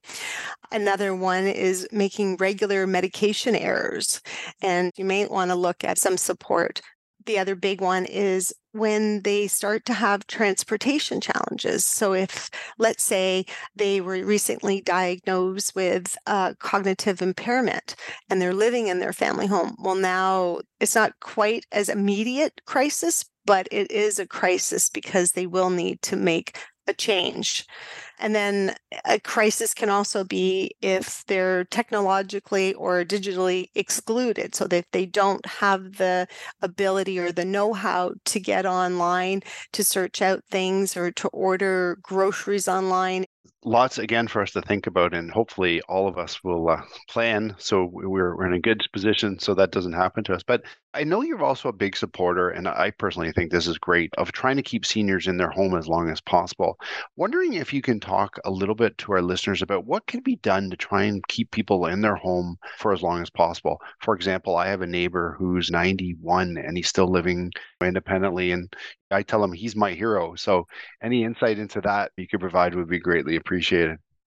Another 0.71 1.15
one 1.15 1.47
is 1.47 1.89
making 1.91 2.37
regular 2.37 2.87
medication 2.87 3.57
errors, 3.57 4.21
and 4.63 4.93
you 4.99 5.05
may 5.07 5.27
want 5.27 5.51
to 5.51 5.55
look 5.55 5.83
at 5.83 5.99
some 5.99 6.19
support. 6.19 6.83
The 7.25 7.39
other 7.39 7.55
big 7.55 7.81
one 7.81 8.05
is 8.05 8.53
when 8.73 9.23
they 9.23 9.47
start 9.47 9.85
to 9.87 9.95
have 9.95 10.27
transportation 10.27 11.21
challenges. 11.21 11.85
So, 11.85 12.13
if 12.15 12.51
let's 12.79 13.03
say 13.03 13.45
they 13.75 14.01
were 14.01 14.25
recently 14.25 14.81
diagnosed 14.81 15.75
with 15.75 16.17
cognitive 16.59 17.23
impairment 17.23 17.97
and 18.29 18.41
they're 18.41 18.55
living 18.55 18.87
in 18.87 19.01
their 19.01 19.13
family 19.13 19.47
home, 19.47 19.77
well, 19.79 19.95
now 19.95 20.61
it's 20.81 20.95
not 20.95 21.19
quite 21.21 21.67
as 21.73 21.89
immediate 21.89 22.61
crisis, 22.67 23.25
but 23.45 23.67
it 23.71 23.91
is 23.91 24.19
a 24.19 24.27
crisis 24.27 24.89
because 24.89 25.33
they 25.33 25.47
will 25.47 25.71
need 25.71 26.03
to 26.03 26.17
make 26.17 26.59
a 26.87 26.93
change. 26.93 27.67
And 28.21 28.35
then 28.35 28.75
a 29.07 29.19
crisis 29.19 29.75
can 29.75 29.89
also 29.91 30.25
be 30.25 30.77
if 30.83 31.25
they're 31.27 31.65
technologically 31.65 32.75
or 32.75 33.05
digitally 33.05 33.69
excluded, 33.75 34.55
so 34.55 34.67
that 34.69 34.87
they 34.93 35.07
don't 35.07 35.45
have 35.47 35.97
the 35.97 36.29
ability 36.63 37.19
or 37.19 37.33
the 37.33 37.45
know 37.45 37.73
how 37.73 38.13
to 38.27 38.41
get 38.41 38.67
online 38.67 39.43
to 39.73 39.83
search 39.85 40.23
out 40.23 40.45
things 40.51 40.97
or 40.97 41.11
to 41.13 41.29
order 41.29 41.99
groceries 42.03 42.69
online 42.69 43.25
lots 43.63 43.99
again 43.99 44.27
for 44.27 44.41
us 44.41 44.53
to 44.53 44.63
think 44.63 44.87
about 44.87 45.13
and 45.13 45.31
hopefully 45.31 45.83
all 45.83 46.09
of 46.09 46.17
us 46.17 46.43
will 46.43 46.71
uh, 46.71 46.81
plan 47.09 47.55
so 47.59 47.87
we're, 47.93 48.35
we're 48.35 48.47
in 48.47 48.55
a 48.55 48.61
good 48.61 48.81
position 48.91 49.39
so 49.39 49.55
that 49.55 49.71
doesn't 49.71 49.93
happen 49.93 50.25
to 50.25 50.33
us 50.33 50.43
but 50.43 50.63
i 50.95 51.05
know 51.05 51.21
you're 51.21 51.45
also 51.45 51.69
a 51.69 51.73
big 51.73 51.95
supporter 51.95 52.49
and 52.49 52.67
i 52.67 52.91
personally 52.93 53.31
think 53.33 53.51
this 53.51 53.67
is 53.67 53.77
great 53.77 54.11
of 54.17 54.33
trying 54.33 54.57
to 54.57 54.63
keep 54.63 54.87
seniors 54.87 55.27
in 55.27 55.37
their 55.37 55.51
home 55.51 55.77
as 55.77 55.87
long 55.87 56.09
as 56.09 56.23
possible 56.23 56.79
wondering 57.17 57.53
if 57.53 57.71
you 57.71 57.83
can 57.83 58.01
talk 58.01 58.39
a 58.47 58.51
little 58.51 58.75
bit 58.75 58.97
to 58.97 59.13
our 59.13 59.21
listeners 59.21 59.61
about 59.61 59.85
what 59.85 60.07
can 60.07 60.21
be 60.21 60.37
done 60.37 60.71
to 60.71 60.77
try 60.77 61.03
and 61.03 61.27
keep 61.29 61.51
people 61.51 61.85
in 61.85 62.01
their 62.01 62.17
home 62.17 62.57
for 62.79 62.95
as 62.95 63.03
long 63.03 63.21
as 63.21 63.29
possible 63.29 63.77
for 64.01 64.15
example 64.15 64.57
i 64.57 64.67
have 64.67 64.81
a 64.81 64.87
neighbor 64.87 65.37
who's 65.39 65.71
91 65.71 66.57
and 66.57 66.79
he's 66.79 66.89
still 66.89 67.11
living 67.11 67.51
independently 67.83 68.53
and 68.53 68.75
I 69.11 69.23
tell 69.23 69.43
him 69.43 69.53
he's 69.53 69.75
my 69.75 69.93
hero. 69.93 70.35
So 70.37 70.67
any 71.03 71.25
insight 71.25 71.59
into 71.59 71.81
that 71.81 72.13
you 72.17 72.29
could 72.29 72.41
provide 72.41 72.75
would 72.75 72.89
be 72.89 73.01
greatly 73.01 73.37
appreciated. 73.37 73.50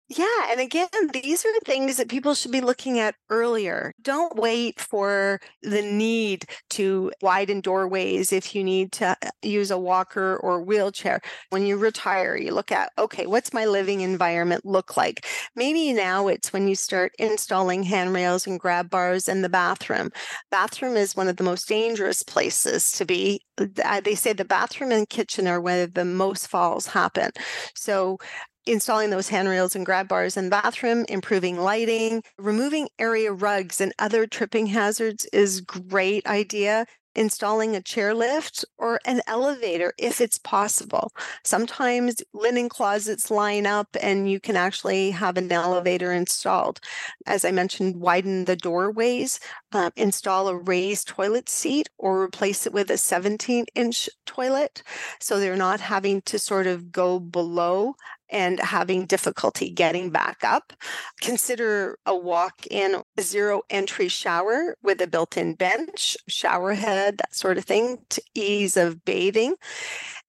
Yeah. 0.10 0.52
And 0.52 0.60
again, 0.60 0.90
these 1.14 1.46
are 1.46 1.54
the 1.54 1.66
things 1.66 1.98
that 1.98 2.10
people 2.10 2.36
should 2.36 2.52
be 2.52 2.62
looking 2.62 3.00
at 3.00 3.16
earlier. 3.30 3.94
Don't 4.02 4.36
wait 4.36 4.80
for 4.80 5.40
the 5.64 5.82
need 5.82 6.46
to 6.72 7.12
widen 7.22 7.62
doorways 7.62 8.34
if 8.34 8.54
you 8.54 8.64
need 8.64 8.92
to 8.94 9.18
uh, 9.22 9.30
use 9.42 9.72
a 9.72 9.78
walker 9.78 10.38
or 10.44 10.62
wheelchair. 10.62 11.22
When 11.50 11.66
you 11.66 11.78
retire, 11.78 12.36
you 12.36 12.54
look 12.54 12.72
at, 12.72 12.92
okay, 13.00 13.26
what's 13.26 13.54
my 13.54 13.66
living 13.66 14.02
environment 14.02 14.66
look 14.66 14.98
like? 14.98 15.26
Maybe 15.56 15.94
now 15.94 16.28
it's 16.28 16.52
when 16.52 16.68
you 16.68 16.76
start 16.76 17.14
installing 17.18 17.82
handrails 17.84 18.46
and 18.46 18.60
grab 18.60 18.90
bars 18.90 19.30
in 19.30 19.42
the 19.42 19.50
bathroom. 19.50 20.12
Bathroom 20.52 20.98
is 20.98 21.16
one 21.16 21.30
of 21.30 21.38
the 21.38 21.44
most 21.44 21.68
dangerous 21.68 22.24
places 22.24 22.92
to 22.92 23.06
be. 23.06 23.42
Uh, 23.58 24.02
they 24.02 24.16
say 24.16 24.34
the 24.34 24.46
bathroom 24.46 24.92
and 24.92 25.10
kitchen 25.10 25.48
are 25.48 25.62
where 25.62 25.88
the 25.88 26.06
most 26.06 26.48
falls 26.48 26.88
happen. 26.88 27.32
So 27.74 28.18
installing 28.66 29.10
those 29.10 29.30
handrails 29.30 29.76
and 29.76 29.86
grab 29.86 30.08
bars 30.08 30.38
in 30.38 30.46
the 30.46 30.50
bathroom, 30.50 31.06
improving 31.10 31.58
lighting, 31.58 32.24
removing 32.38 32.90
area 33.00 33.32
rugs 33.32 33.82
and 33.82 33.94
other 34.00 34.26
tripping 34.28 34.68
hazards 34.68 35.26
is 35.34 35.62
great 35.62 36.26
idea 36.26 36.86
installing 37.16 37.76
a 37.76 37.82
chairlift 37.82 38.66
or 38.78 39.00
an 39.06 39.22
elevator 39.28 39.94
if 39.98 40.20
it's 40.22 40.38
possible. 40.40 41.12
Sometimes 41.44 42.22
linen 42.34 42.70
closets 42.70 43.30
line 43.30 43.66
up 43.66 43.88
and 44.02 44.30
you 44.30 44.40
can 44.40 44.56
actually 44.56 45.12
have 45.12 45.38
an 45.38 45.52
elevator 45.52 46.12
installed. 46.12 46.80
As 47.26 47.46
I 47.46 47.52
mentioned, 47.52 47.98
widen 47.98 48.46
the 48.46 48.56
doorways, 48.56 49.40
uh, 49.72 49.92
install 49.96 50.48
a 50.48 50.58
raised 50.58 51.08
toilet 51.08 51.50
seat 51.50 51.90
or 51.98 52.24
replace 52.24 52.66
it 52.66 52.74
with 52.74 52.90
a 52.90 52.98
17 52.98 53.66
inch 53.76 54.10
toilet 54.26 54.84
so 55.20 55.40
they're 55.40 55.56
not 55.56 55.80
having 55.80 56.22
to 56.24 56.40
sort 56.40 56.68
of 56.68 56.92
go 56.92 57.20
below 57.20 57.96
and 58.34 58.60
having 58.60 59.06
difficulty 59.06 59.70
getting 59.70 60.10
back 60.10 60.44
up. 60.44 60.74
Consider 61.22 61.98
a 62.06 62.16
walk 62.16 62.66
in 62.70 63.04
zero 63.22 63.62
entry 63.70 64.08
shower 64.10 64.76
with 64.84 65.00
a 65.02 65.08
built 65.08 65.38
in 65.38 65.54
bench, 65.54 66.18
shower 66.28 66.74
head, 66.74 67.20
that 67.20 67.36
sort 67.36 67.58
of 67.58 67.64
thing 67.64 68.00
to 68.10 68.22
ease 68.36 68.76
of 68.76 69.06
bathing. 69.06 69.56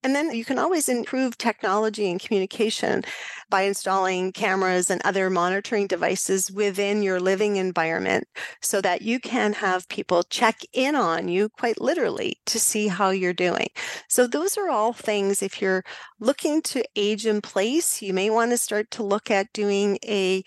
And 0.04 0.14
then 0.14 0.32
you 0.34 0.44
can 0.44 0.58
always 0.58 0.88
improve 0.88 1.38
technology 1.38 2.10
and 2.10 2.20
communication 2.20 3.02
by 3.50 3.62
installing 3.62 4.32
cameras 4.32 4.90
and 4.90 5.00
other 5.04 5.30
monitoring 5.30 5.86
devices 5.86 6.52
within 6.52 7.02
your 7.02 7.18
living 7.20 7.56
environment 7.56 8.28
so 8.60 8.80
that 8.82 9.02
you 9.02 9.18
can 9.18 9.54
have 9.54 9.88
people 9.88 10.22
check 10.24 10.60
in 10.74 10.94
on 10.94 11.28
you 11.28 11.48
quite 11.48 11.80
literally 11.80 12.38
to 12.46 12.60
see 12.60 12.88
how 12.88 13.10
you're 13.10 13.32
doing. 13.32 13.68
So, 14.08 14.26
those 14.26 14.56
are 14.58 14.68
all 14.68 14.92
things 14.92 15.42
if 15.42 15.60
you're 15.62 15.84
looking 16.20 16.62
to 16.62 16.84
age 16.96 17.26
in 17.26 17.40
place, 17.40 18.02
you 18.02 18.12
may 18.14 18.30
want 18.30 18.50
to 18.52 18.58
start 18.58 18.90
to 18.92 19.02
look 19.02 19.30
at 19.30 19.52
doing 19.54 19.98
a 20.04 20.44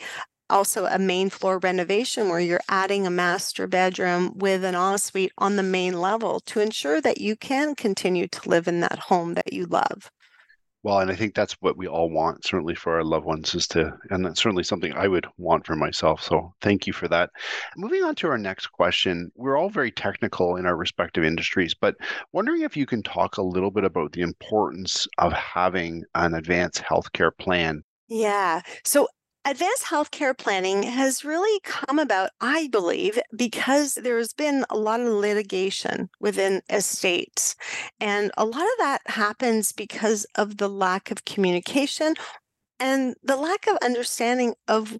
also 0.50 0.86
a 0.86 1.00
main 1.00 1.30
floor 1.30 1.60
renovation 1.60 2.30
where 2.30 2.40
you're 2.40 2.60
adding 2.70 3.06
a 3.06 3.12
master 3.12 3.68
bedroom 3.68 4.38
with 4.38 4.64
an 4.64 4.76
ensuite 4.76 5.32
on 5.38 5.56
the 5.56 5.64
main 5.64 6.00
level 6.00 6.40
to 6.42 6.60
ensure 6.60 7.02
that 7.02 7.20
you 7.20 7.36
can 7.36 7.76
continue 7.76 8.28
to 8.28 8.50
live 8.50 8.68
in 8.68 8.80
that 8.82 9.00
home 9.00 9.34
that 9.34 9.54
you 9.54 9.66
love. 9.66 10.12
Well, 10.84 11.00
and 11.00 11.12
I 11.12 11.16
think 11.16 11.36
that's 11.36 11.54
what 11.60 11.76
we 11.76 11.88
all 11.88 12.10
want, 12.10 12.46
certainly 12.46 12.76
for 12.76 12.96
our 12.96 13.04
loved 13.04 13.26
ones, 13.26 13.54
is 13.56 13.68
to, 13.70 13.98
and 14.10 14.24
that's 14.24 14.42
certainly 14.42 14.64
something 14.64 14.94
I 14.94 15.08
would 15.08 15.28
want 15.38 15.66
for 15.66 15.76
myself. 15.76 16.24
So 16.24 16.54
thank 16.62 16.88
you 16.88 16.94
for 16.94 17.08
that. 17.10 17.30
Moving 17.76 18.04
on 18.04 18.16
to 18.16 18.30
our 18.30 18.38
next 18.38 18.68
question. 18.68 19.30
We're 19.36 19.58
all 19.58 19.70
very 19.70 19.92
technical 19.92 20.56
in 20.56 20.66
our 20.66 20.78
respective 20.78 21.26
industries, 21.26 21.74
but 21.74 21.96
wondering 22.32 22.62
if 22.62 22.78
you 22.78 22.86
can 22.86 23.04
talk 23.04 23.38
a 23.38 23.42
little 23.42 23.72
bit 23.72 23.84
about 23.84 24.14
the 24.14 24.22
importance 24.22 25.08
of 25.18 25.34
having 25.34 26.04
an 26.16 26.36
advanced 26.36 26.82
healthcare 26.84 27.32
plan 27.38 27.84
yeah. 28.10 28.62
So 28.86 29.08
Advanced 29.48 29.86
healthcare 29.86 30.38
planning 30.38 30.84
has 30.84 31.24
really 31.24 31.62
come 31.62 32.00
about, 32.00 32.32
I 32.42 32.68
believe, 32.68 33.18
because 33.34 33.94
there's 33.96 34.34
been 34.34 34.66
a 34.70 34.76
lot 34.76 35.00
of 35.00 35.08
litigation 35.08 36.10
within 36.20 36.62
estates. 36.70 37.56
And 38.02 38.30
a 38.36 38.44
lot 38.44 38.64
of 38.64 38.78
that 38.80 39.00
happens 39.06 39.72
because 39.72 40.26
of 40.36 40.58
the 40.58 40.68
lack 40.68 41.12
of 41.12 41.24
communication 41.24 42.16
and 42.82 43.16
the 43.24 43.38
lack 43.38 43.68
of 43.68 43.78
understanding 43.82 44.54
of 44.68 44.98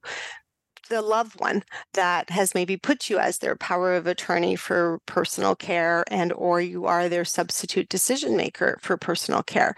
the 0.90 1.02
loved 1.02 1.38
one 1.42 1.62
that 1.94 2.30
has 2.30 2.56
maybe 2.56 2.78
put 2.78 3.10
you 3.10 3.18
as 3.20 3.40
their 3.40 3.58
power 3.58 3.96
of 3.96 4.08
attorney 4.08 4.56
for 4.56 5.02
personal 5.06 5.58
care 5.58 6.06
and 6.10 6.32
or 6.32 6.62
you 6.62 6.86
are 6.86 7.10
their 7.10 7.26
substitute 7.26 7.90
decision 7.90 8.38
maker 8.38 8.80
for 8.82 8.96
personal 8.96 9.44
care 9.44 9.76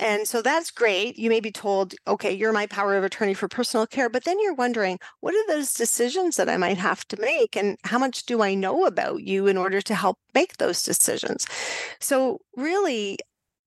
and 0.00 0.26
so 0.26 0.42
that's 0.42 0.70
great. 0.72 1.16
You 1.18 1.30
may 1.30 1.40
be 1.40 1.52
told, 1.52 1.94
okay, 2.06 2.32
you're 2.32 2.52
my 2.52 2.66
power 2.66 2.96
of 2.96 3.04
attorney 3.04 3.34
for 3.34 3.48
personal 3.48 3.86
care, 3.86 4.10
but 4.10 4.24
then 4.24 4.40
you're 4.40 4.54
wondering, 4.54 4.98
what 5.20 5.34
are 5.34 5.46
those 5.46 5.72
decisions 5.72 6.36
that 6.36 6.48
I 6.48 6.56
might 6.56 6.78
have 6.78 7.06
to 7.08 7.20
make? 7.20 7.56
And 7.56 7.78
how 7.84 7.98
much 7.98 8.26
do 8.26 8.42
I 8.42 8.54
know 8.54 8.86
about 8.86 9.22
you 9.22 9.46
in 9.46 9.56
order 9.56 9.80
to 9.82 9.94
help 9.94 10.18
make 10.34 10.56
those 10.56 10.82
decisions? 10.82 11.46
So, 12.00 12.40
really, 12.56 13.18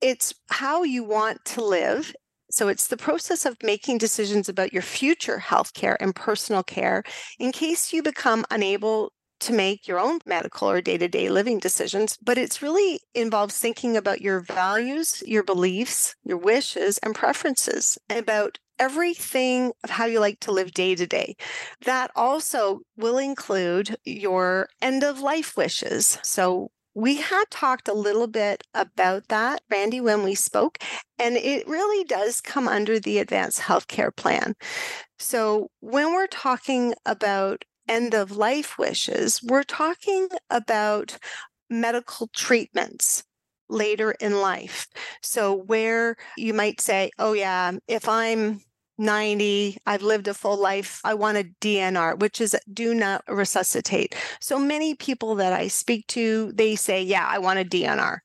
it's 0.01 0.33
how 0.49 0.83
you 0.83 1.03
want 1.03 1.43
to 1.45 1.63
live 1.63 2.13
So 2.49 2.69
it's 2.69 2.87
the 2.87 2.97
process 2.97 3.45
of 3.45 3.57
making 3.63 3.97
decisions 3.97 4.47
about 4.47 4.71
your 4.73 4.81
future 4.81 5.37
healthcare 5.39 5.97
and 5.99 6.15
personal 6.15 6.63
care 6.63 7.03
in 7.39 7.51
case 7.51 7.91
you 7.93 8.01
become 8.01 8.45
unable 8.51 9.11
to 9.39 9.53
make 9.53 9.87
your 9.87 9.99
own 9.99 10.19
medical 10.25 10.69
or 10.69 10.81
day 10.81 10.97
to 10.97 11.07
day 11.07 11.29
living 11.29 11.59
decisions, 11.59 12.17
but 12.21 12.37
it's 12.37 12.61
really 12.61 12.99
involves 13.13 13.57
thinking 13.57 13.97
about 13.97 14.21
your 14.21 14.39
values, 14.39 15.23
your 15.25 15.43
beliefs, 15.43 16.15
your 16.23 16.37
wishes, 16.37 16.97
and 16.99 17.15
preferences 17.15 17.97
about 18.09 18.59
everything 18.79 19.71
of 19.83 19.89
how 19.89 20.05
you 20.05 20.19
like 20.19 20.39
to 20.41 20.51
live 20.51 20.71
day 20.71 20.95
to 20.95 21.07
day. 21.07 21.35
That 21.85 22.11
also 22.15 22.81
will 22.95 23.17
include 23.17 23.97
your 24.05 24.69
end 24.81 25.03
of 25.03 25.19
life 25.19 25.57
wishes. 25.57 26.17
So, 26.23 26.69
we 26.93 27.17
had 27.17 27.43
talked 27.51 27.87
a 27.87 27.93
little 27.93 28.25
bit 28.25 28.63
about 28.73 29.27
that, 29.27 29.61
Randy, 29.69 30.01
when 30.01 30.23
we 30.23 30.33
spoke, 30.33 30.79
and 31.19 31.37
it 31.37 31.67
really 31.67 32.03
does 32.05 32.41
come 32.41 32.67
under 32.67 32.99
the 32.99 33.19
advanced 33.19 33.59
healthcare 33.59 34.15
plan. 34.15 34.55
So, 35.19 35.69
when 35.79 36.13
we're 36.13 36.27
talking 36.27 36.95
about 37.05 37.65
end 37.87 38.13
of 38.13 38.31
life 38.31 38.77
wishes, 38.77 39.41
we're 39.43 39.63
talking 39.63 40.29
about 40.49 41.17
medical 41.69 42.27
treatments 42.33 43.23
later 43.69 44.11
in 44.19 44.39
life. 44.39 44.87
So, 45.21 45.53
where 45.53 46.15
you 46.37 46.53
might 46.53 46.81
say, 46.81 47.11
oh, 47.19 47.33
yeah, 47.33 47.73
if 47.87 48.07
I'm 48.07 48.61
90, 48.97 49.77
I've 49.85 50.01
lived 50.01 50.27
a 50.27 50.33
full 50.33 50.57
life, 50.57 51.01
I 51.03 51.13
want 51.13 51.37
a 51.37 51.49
DNR, 51.61 52.19
which 52.19 52.41
is 52.41 52.55
do 52.71 52.93
not 52.93 53.23
resuscitate. 53.27 54.15
So, 54.39 54.59
many 54.59 54.95
people 54.95 55.35
that 55.35 55.53
I 55.53 55.67
speak 55.67 56.07
to, 56.07 56.51
they 56.53 56.75
say, 56.75 57.03
yeah, 57.03 57.27
I 57.29 57.39
want 57.39 57.59
a 57.59 57.65
DNR. 57.65 58.19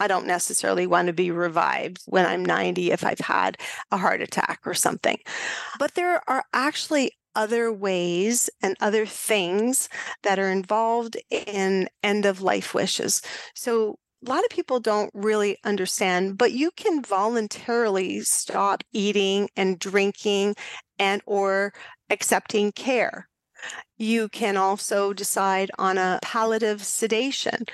I 0.00 0.08
don't 0.08 0.26
necessarily 0.26 0.86
want 0.86 1.06
to 1.06 1.12
be 1.12 1.30
revived 1.30 2.02
when 2.06 2.26
I'm 2.26 2.44
90 2.44 2.90
if 2.90 3.04
I've 3.04 3.20
had 3.20 3.56
a 3.92 3.96
heart 3.96 4.20
attack 4.20 4.60
or 4.66 4.74
something. 4.74 5.18
But 5.78 5.94
there 5.94 6.28
are 6.28 6.44
actually 6.52 7.12
other 7.34 7.72
ways 7.72 8.50
and 8.62 8.76
other 8.80 9.06
things 9.06 9.88
that 10.22 10.38
are 10.38 10.50
involved 10.50 11.16
in 11.30 11.88
end 12.02 12.26
of 12.26 12.42
life 12.42 12.74
wishes. 12.74 13.22
So 13.54 13.98
a 14.24 14.30
lot 14.30 14.44
of 14.44 14.50
people 14.50 14.78
don't 14.78 15.10
really 15.14 15.58
understand, 15.64 16.38
but 16.38 16.52
you 16.52 16.70
can 16.70 17.02
voluntarily 17.02 18.20
stop 18.20 18.82
eating 18.92 19.48
and 19.56 19.78
drinking 19.78 20.54
and 20.98 21.22
or 21.26 21.72
accepting 22.10 22.72
care. 22.72 23.28
You 23.96 24.28
can 24.28 24.56
also 24.56 25.12
decide 25.12 25.70
on 25.78 25.98
a 25.98 26.20
palliative 26.22 26.84
sedation 26.84 27.64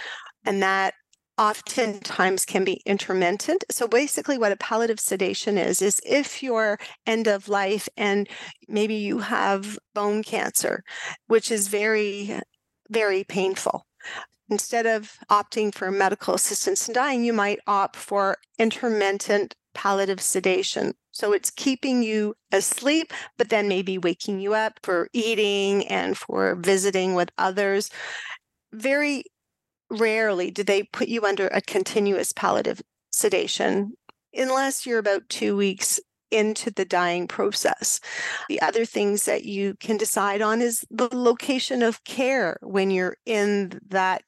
and 0.45 0.63
that 0.63 0.95
oftentimes 1.39 2.45
can 2.45 2.65
be 2.65 2.83
intermittent. 2.85 3.65
So 3.71 3.87
basically 3.87 4.39
what 4.39 4.53
a 4.53 4.57
palliative 4.57 5.01
sedation 5.01 5.57
is 5.57 5.81
is 5.81 6.01
if 6.05 6.43
you're 6.43 6.79
end 7.07 7.29
of 7.29 7.49
life 7.49 7.89
and 7.97 8.29
maybe 8.67 8.95
you 8.95 9.21
have 9.21 9.79
bone 9.95 10.23
cancer, 10.23 10.83
which 11.29 11.51
is 11.51 11.69
very 11.69 12.41
very 12.91 13.25
painful. 13.25 13.87
Instead 14.51 14.87
of 14.87 15.13
opting 15.31 15.75
for 15.75 15.91
medical 15.91 16.35
assistance 16.35 16.89
in 16.89 16.95
dying, 16.95 17.23
you 17.23 17.35
might 17.35 17.61
opt 17.67 17.97
for 17.97 18.39
intermittent 18.59 19.55
palliative 19.75 20.21
sedation. 20.21 20.95
So 21.13 21.33
it's 21.33 21.51
keeping 21.51 22.03
you 22.03 22.35
asleep, 22.51 23.13
but 23.37 23.51
then 23.51 23.69
maybe 23.69 23.99
waking 23.99 24.41
you 24.41 24.55
up 24.55 24.81
for 24.83 25.09
eating 25.13 25.87
and 25.89 26.17
for 26.17 26.57
visiting 26.57 27.15
with 27.15 27.31
others. 27.37 27.91
Very 28.73 29.25
rarely 29.91 30.51
do 30.51 30.63
they 30.63 30.83
put 30.83 31.09
you 31.09 31.25
under 31.25 31.49
a 31.49 31.61
continuous 31.61 32.33
palliative 32.33 32.83
sedation 33.11 33.93
unless 34.35 34.87
you're 34.87 34.99
about 34.99 35.29
two 35.29 35.57
weeks 35.57 35.99
into 36.31 36.71
the 36.71 36.85
dying 36.85 37.27
process. 37.27 38.01
The 38.49 38.61
other 38.61 38.85
things 38.85 39.25
that 39.25 39.45
you 39.45 39.75
can 39.81 39.97
decide 39.97 40.43
on 40.43 40.61
is 40.61 40.85
the 40.91 41.09
location 41.17 41.83
of 41.83 42.05
care 42.05 42.59
when 42.63 42.91
you're 42.91 43.17
in 43.25 43.81
that 43.89 44.23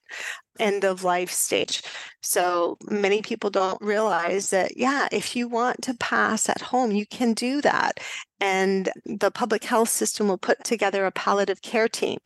end 0.60 0.84
of 0.84 1.02
life 1.02 1.30
stage. 1.30 1.82
So 2.22 2.76
many 2.88 3.22
people 3.22 3.50
don't 3.50 3.80
realize 3.80 4.50
that, 4.50 4.76
yeah, 4.76 5.08
if 5.10 5.34
you 5.34 5.48
want 5.48 5.82
to 5.82 5.94
pass 5.94 6.48
at 6.48 6.60
home, 6.60 6.92
you 6.92 7.06
can 7.06 7.32
do 7.32 7.62
that. 7.62 7.98
And 8.42 8.90
the 9.04 9.30
public 9.30 9.64
health 9.64 9.88
system 9.88 10.28
will 10.28 10.38
put 10.38 10.62
together 10.64 11.04
a 11.04 11.12
palliative 11.12 11.62
care 11.62 11.88
team. 11.88 12.18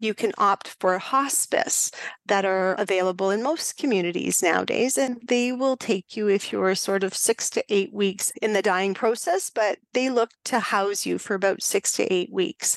You 0.00 0.14
can 0.14 0.32
opt 0.36 0.76
for 0.80 0.98
hospice 0.98 1.90
that 2.26 2.44
are 2.44 2.74
available 2.74 3.30
in 3.30 3.42
most 3.42 3.76
communities 3.78 4.42
nowadays, 4.42 4.98
and 4.98 5.18
they 5.26 5.52
will 5.52 5.76
take 5.76 6.16
you 6.16 6.28
if 6.28 6.52
you're 6.52 6.74
sort 6.74 7.04
of 7.04 7.14
six 7.14 7.48
to 7.50 7.64
eight 7.68 7.92
weeks 7.92 8.32
in 8.42 8.52
the 8.52 8.62
dying 8.62 8.94
process, 8.94 9.50
but 9.50 9.78
they 9.94 10.10
look 10.10 10.30
to 10.44 10.60
house 10.60 11.06
you 11.06 11.18
for 11.18 11.34
about 11.34 11.62
six 11.62 11.92
to 11.92 12.12
eight 12.12 12.32
weeks. 12.32 12.76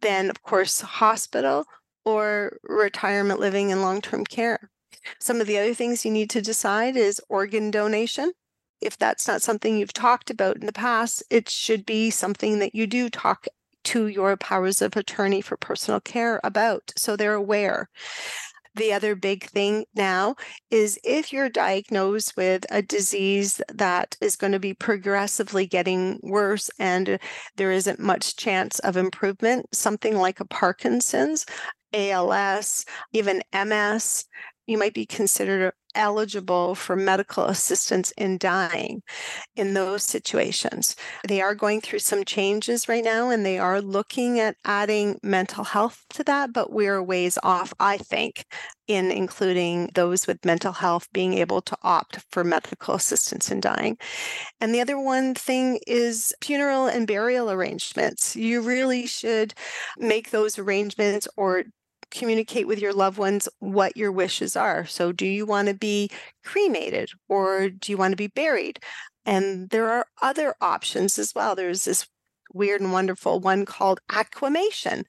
Then, 0.00 0.30
of 0.30 0.42
course, 0.42 0.80
hospital 0.80 1.64
or 2.04 2.58
retirement 2.62 3.40
living 3.40 3.72
and 3.72 3.82
long 3.82 4.00
term 4.00 4.24
care. 4.24 4.70
Some 5.20 5.40
of 5.40 5.46
the 5.46 5.58
other 5.58 5.74
things 5.74 6.04
you 6.04 6.10
need 6.10 6.30
to 6.30 6.42
decide 6.42 6.96
is 6.96 7.20
organ 7.28 7.70
donation. 7.70 8.32
If 8.80 8.98
that's 8.98 9.26
not 9.26 9.42
something 9.42 9.76
you've 9.76 9.92
talked 9.92 10.30
about 10.30 10.56
in 10.56 10.66
the 10.66 10.72
past, 10.72 11.22
it 11.30 11.48
should 11.48 11.86
be 11.86 12.10
something 12.10 12.58
that 12.58 12.74
you 12.74 12.86
do 12.86 13.08
talk 13.08 13.46
to 13.84 14.06
your 14.08 14.36
powers 14.36 14.82
of 14.82 14.96
attorney 14.96 15.40
for 15.40 15.56
personal 15.56 16.00
care 16.00 16.40
about 16.42 16.92
so 16.96 17.16
they're 17.16 17.34
aware. 17.34 17.88
The 18.76 18.92
other 18.92 19.14
big 19.14 19.44
thing 19.44 19.84
now 19.94 20.34
is 20.68 20.98
if 21.04 21.32
you're 21.32 21.48
diagnosed 21.48 22.36
with 22.36 22.66
a 22.70 22.82
disease 22.82 23.62
that 23.72 24.16
is 24.20 24.34
going 24.34 24.52
to 24.52 24.58
be 24.58 24.74
progressively 24.74 25.64
getting 25.66 26.18
worse 26.24 26.70
and 26.78 27.20
there 27.56 27.70
isn't 27.70 28.00
much 28.00 28.34
chance 28.34 28.80
of 28.80 28.96
improvement, 28.96 29.66
something 29.72 30.16
like 30.16 30.40
a 30.40 30.44
Parkinson's, 30.44 31.46
ALS, 31.94 32.84
even 33.12 33.42
MS, 33.52 34.26
you 34.66 34.78
might 34.78 34.94
be 34.94 35.06
considered 35.06 35.72
eligible 35.94 36.74
for 36.74 36.96
medical 36.96 37.44
assistance 37.44 38.10
in 38.12 38.38
dying 38.38 39.02
in 39.56 39.74
those 39.74 40.02
situations. 40.02 40.96
They 41.28 41.40
are 41.40 41.54
going 41.54 41.80
through 41.80 42.00
some 42.00 42.24
changes 42.24 42.88
right 42.88 43.04
now 43.04 43.30
and 43.30 43.44
they 43.44 43.58
are 43.58 43.80
looking 43.80 44.40
at 44.40 44.56
adding 44.64 45.18
mental 45.22 45.64
health 45.64 46.04
to 46.10 46.24
that, 46.24 46.52
but 46.52 46.72
we're 46.72 47.02
ways 47.02 47.38
off, 47.42 47.72
I 47.78 47.98
think, 47.98 48.44
in 48.88 49.10
including 49.10 49.90
those 49.94 50.26
with 50.26 50.44
mental 50.44 50.72
health 50.72 51.08
being 51.12 51.34
able 51.34 51.60
to 51.62 51.76
opt 51.82 52.18
for 52.30 52.44
medical 52.44 52.94
assistance 52.94 53.50
in 53.50 53.60
dying. 53.60 53.96
And 54.60 54.74
the 54.74 54.80
other 54.80 54.98
one 54.98 55.34
thing 55.34 55.78
is 55.86 56.34
funeral 56.42 56.86
and 56.86 57.06
burial 57.06 57.50
arrangements. 57.50 58.34
You 58.34 58.62
really 58.62 59.06
should 59.06 59.54
make 59.98 60.30
those 60.30 60.58
arrangements 60.58 61.28
or 61.36 61.64
communicate 62.10 62.66
with 62.66 62.80
your 62.80 62.92
loved 62.92 63.18
ones 63.18 63.48
what 63.58 63.96
your 63.96 64.12
wishes 64.12 64.56
are. 64.56 64.86
So, 64.86 65.12
do 65.12 65.26
you 65.26 65.46
want 65.46 65.68
to 65.68 65.74
be 65.74 66.10
cremated 66.44 67.10
or 67.28 67.70
do 67.70 67.92
you 67.92 67.98
want 67.98 68.12
to 68.12 68.16
be 68.16 68.28
buried? 68.28 68.80
And 69.26 69.70
there 69.70 69.88
are 69.90 70.06
other 70.22 70.54
options 70.60 71.18
as 71.18 71.34
well. 71.34 71.54
There's 71.54 71.84
this 71.84 72.06
weird 72.52 72.80
and 72.80 72.92
wonderful 72.92 73.40
one 73.40 73.64
called 73.64 74.00
aquamation. 74.10 75.04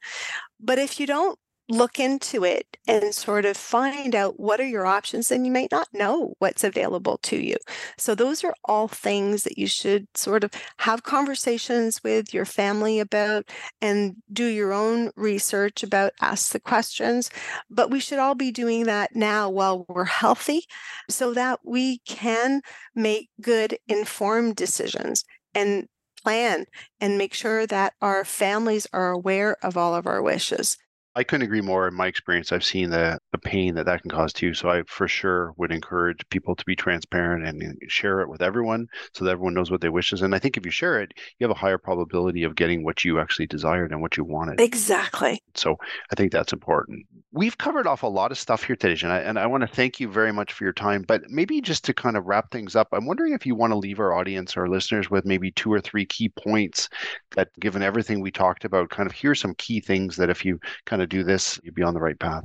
But 0.60 0.78
if 0.78 0.98
you 0.98 1.06
don't 1.06 1.38
look 1.68 1.98
into 1.98 2.44
it 2.44 2.76
and 2.86 3.14
sort 3.14 3.44
of 3.44 3.56
find 3.56 4.14
out 4.14 4.38
what 4.38 4.60
are 4.60 4.66
your 4.66 4.86
options, 4.86 5.30
and 5.30 5.44
you 5.46 5.52
might 5.52 5.70
not 5.72 5.88
know 5.92 6.34
what's 6.38 6.64
available 6.64 7.18
to 7.24 7.36
you. 7.36 7.56
So, 7.98 8.14
those 8.14 8.44
are 8.44 8.54
all 8.64 8.88
things 8.88 9.42
that 9.44 9.58
you 9.58 9.66
should 9.66 10.06
sort 10.14 10.44
of 10.44 10.52
have 10.78 11.02
conversations 11.02 12.02
with 12.04 12.32
your 12.32 12.44
family 12.44 13.00
about 13.00 13.50
and 13.80 14.16
do 14.32 14.46
your 14.46 14.72
own 14.72 15.10
research 15.16 15.82
about, 15.82 16.12
ask 16.20 16.52
the 16.52 16.60
questions. 16.60 17.30
But 17.70 17.90
we 17.90 18.00
should 18.00 18.18
all 18.18 18.34
be 18.34 18.50
doing 18.52 18.84
that 18.84 19.14
now 19.14 19.50
while 19.50 19.84
we're 19.88 20.04
healthy 20.04 20.64
so 21.10 21.34
that 21.34 21.60
we 21.64 21.98
can 22.06 22.62
make 22.94 23.30
good, 23.40 23.78
informed 23.88 24.56
decisions 24.56 25.24
and 25.54 25.88
plan 26.22 26.66
and 27.00 27.18
make 27.18 27.34
sure 27.34 27.66
that 27.66 27.94
our 28.02 28.24
families 28.24 28.86
are 28.92 29.10
aware 29.10 29.56
of 29.62 29.76
all 29.76 29.94
of 29.94 30.06
our 30.06 30.22
wishes. 30.22 30.76
I 31.16 31.24
couldn't 31.24 31.46
agree 31.46 31.62
more. 31.62 31.88
In 31.88 31.94
my 31.94 32.06
experience, 32.06 32.52
I've 32.52 32.62
seen 32.62 32.90
the 32.90 33.18
the 33.32 33.38
pain 33.38 33.74
that 33.74 33.86
that 33.86 34.02
can 34.02 34.10
cause 34.10 34.32
too. 34.34 34.52
So 34.52 34.68
I 34.68 34.82
for 34.86 35.08
sure 35.08 35.52
would 35.56 35.72
encourage 35.72 36.18
people 36.28 36.54
to 36.54 36.64
be 36.66 36.76
transparent 36.76 37.46
and 37.46 37.76
share 37.88 38.20
it 38.20 38.28
with 38.28 38.42
everyone, 38.42 38.86
so 39.14 39.24
that 39.24 39.30
everyone 39.30 39.54
knows 39.54 39.70
what 39.70 39.80
their 39.80 39.92
wishes. 39.92 40.20
And 40.20 40.34
I 40.34 40.38
think 40.38 40.58
if 40.58 40.66
you 40.66 40.70
share 40.70 41.00
it, 41.00 41.12
you 41.38 41.46
have 41.46 41.56
a 41.56 41.58
higher 41.58 41.78
probability 41.78 42.44
of 42.44 42.54
getting 42.54 42.84
what 42.84 43.02
you 43.02 43.18
actually 43.18 43.46
desired 43.46 43.92
and 43.92 44.02
what 44.02 44.18
you 44.18 44.24
wanted. 44.24 44.60
Exactly. 44.60 45.40
So 45.54 45.76
I 46.12 46.14
think 46.16 46.32
that's 46.32 46.52
important. 46.52 47.06
We've 47.32 47.58
covered 47.58 47.86
off 47.86 48.02
a 48.02 48.06
lot 48.06 48.30
of 48.30 48.38
stuff 48.38 48.62
here 48.62 48.76
today, 48.76 48.98
and 49.02 49.12
I, 49.12 49.18
and 49.18 49.38
I 49.38 49.46
want 49.46 49.62
to 49.62 49.66
thank 49.66 50.00
you 50.00 50.08
very 50.08 50.32
much 50.32 50.52
for 50.52 50.64
your 50.64 50.72
time. 50.72 51.02
But 51.02 51.22
maybe 51.28 51.60
just 51.60 51.84
to 51.84 51.94
kind 51.94 52.16
of 52.16 52.24
wrap 52.24 52.50
things 52.50 52.76
up, 52.76 52.88
I'm 52.92 53.06
wondering 53.06 53.32
if 53.32 53.46
you 53.46 53.54
want 53.54 53.72
to 53.72 53.78
leave 53.78 54.00
our 54.00 54.14
audience 54.14 54.56
or 54.56 54.68
listeners 54.68 55.10
with 55.10 55.24
maybe 55.24 55.50
two 55.50 55.72
or 55.72 55.80
three 55.80 56.06
key 56.06 56.28
points 56.30 56.88
that, 57.34 57.48
given 57.60 57.82
everything 57.82 58.20
we 58.20 58.30
talked 58.30 58.64
about, 58.64 58.90
kind 58.90 59.06
of 59.06 59.14
here's 59.14 59.40
some 59.40 59.54
key 59.54 59.80
things 59.80 60.16
that 60.16 60.30
if 60.30 60.44
you 60.44 60.58
kind 60.84 61.02
of 61.02 61.05
do 61.06 61.24
this, 61.24 61.60
you'd 61.62 61.74
be 61.74 61.82
on 61.82 61.94
the 61.94 62.00
right 62.00 62.18
path. 62.18 62.44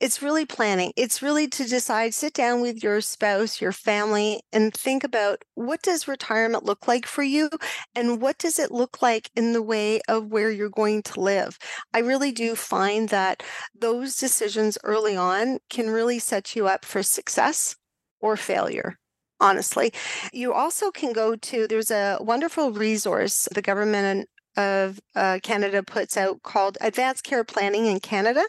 it's 0.00 0.20
really 0.20 0.44
planning. 0.44 0.92
It's 0.96 1.22
really 1.22 1.46
to 1.46 1.64
decide, 1.64 2.12
sit 2.12 2.32
down 2.34 2.60
with 2.60 2.82
your 2.82 3.00
spouse, 3.00 3.60
your 3.60 3.70
family, 3.70 4.40
and 4.52 4.74
think 4.74 5.04
about 5.04 5.44
what 5.54 5.80
does 5.82 6.08
retirement 6.08 6.64
look 6.64 6.88
like 6.88 7.06
for 7.06 7.22
you 7.22 7.48
and 7.94 8.20
what 8.20 8.36
does 8.38 8.58
it 8.58 8.72
look 8.72 9.00
like 9.00 9.30
in 9.36 9.52
the 9.52 9.62
way 9.62 10.00
of 10.08 10.26
where 10.26 10.50
you're 10.50 10.68
going 10.68 11.02
to 11.04 11.20
live. 11.20 11.56
I 11.94 12.00
really 12.00 12.32
do 12.32 12.56
find 12.56 13.10
that 13.10 13.44
those 13.78 14.16
decisions 14.16 14.76
early 14.82 15.16
on 15.16 15.60
can 15.70 15.88
really 15.88 16.18
set 16.18 16.56
you 16.56 16.66
up 16.66 16.84
for 16.84 17.04
success 17.04 17.76
or 18.20 18.36
failure 18.36 18.98
honestly. 19.40 19.92
You 20.32 20.52
also 20.52 20.92
can 20.92 21.12
go 21.12 21.34
to, 21.34 21.66
there's 21.66 21.90
a 21.90 22.16
wonderful 22.20 22.70
resource 22.70 23.48
the 23.52 23.60
government 23.60 24.28
of 24.56 25.00
uh, 25.14 25.38
Canada 25.42 25.82
puts 25.82 26.16
out 26.16 26.42
called 26.42 26.78
Advanced 26.80 27.24
Care 27.24 27.44
Planning 27.44 27.86
in 27.86 28.00
Canada. 28.00 28.44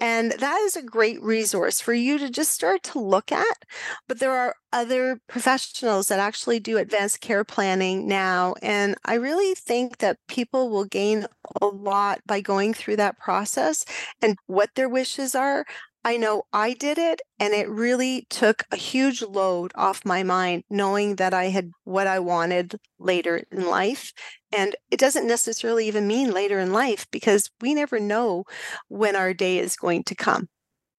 And 0.00 0.32
that 0.32 0.60
is 0.60 0.76
a 0.76 0.82
great 0.82 1.22
resource 1.22 1.80
for 1.80 1.94
you 1.94 2.18
to 2.18 2.30
just 2.30 2.52
start 2.52 2.82
to 2.84 2.98
look 2.98 3.32
at. 3.32 3.64
But 4.08 4.20
there 4.20 4.32
are 4.32 4.54
other 4.72 5.20
professionals 5.28 6.08
that 6.08 6.18
actually 6.18 6.60
do 6.60 6.78
advanced 6.78 7.20
care 7.20 7.44
planning 7.44 8.06
now. 8.06 8.54
And 8.62 8.96
I 9.04 9.14
really 9.14 9.54
think 9.54 9.98
that 9.98 10.18
people 10.28 10.68
will 10.68 10.84
gain 10.84 11.26
a 11.60 11.66
lot 11.66 12.20
by 12.26 12.40
going 12.40 12.74
through 12.74 12.96
that 12.96 13.18
process 13.18 13.84
and 14.20 14.36
what 14.46 14.70
their 14.74 14.88
wishes 14.88 15.34
are. 15.34 15.64
I 16.04 16.18
know 16.18 16.42
I 16.52 16.74
did 16.74 16.98
it 16.98 17.22
and 17.38 17.54
it 17.54 17.68
really 17.68 18.26
took 18.28 18.64
a 18.70 18.76
huge 18.76 19.22
load 19.22 19.72
off 19.74 20.04
my 20.04 20.22
mind 20.22 20.64
knowing 20.68 21.16
that 21.16 21.32
I 21.32 21.46
had 21.46 21.70
what 21.84 22.06
I 22.06 22.18
wanted 22.18 22.76
later 22.98 23.42
in 23.50 23.66
life. 23.66 24.12
And 24.52 24.76
it 24.90 24.98
doesn't 24.98 25.26
necessarily 25.26 25.88
even 25.88 26.06
mean 26.06 26.30
later 26.30 26.60
in 26.60 26.72
life 26.72 27.06
because 27.10 27.50
we 27.60 27.74
never 27.74 27.98
know 27.98 28.44
when 28.88 29.16
our 29.16 29.32
day 29.32 29.58
is 29.58 29.76
going 29.76 30.04
to 30.04 30.14
come. 30.14 30.48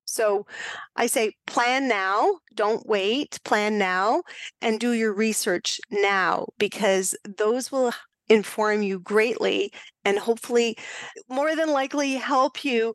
So 0.05 0.45
I 0.95 1.07
say 1.07 1.33
plan 1.45 1.87
now, 1.87 2.39
don't 2.53 2.85
wait, 2.87 3.39
plan 3.43 3.77
now, 3.77 4.23
and 4.61 4.79
do 4.79 4.91
your 4.93 5.13
research 5.13 5.79
now 5.91 6.47
because 6.57 7.15
those 7.37 7.71
will 7.71 7.91
inform 8.27 8.81
you 8.81 8.99
greatly 8.99 9.71
and 10.03 10.17
hopefully 10.17 10.77
more 11.29 11.55
than 11.55 11.69
likely 11.69 12.13
help 12.13 12.63
you 12.63 12.93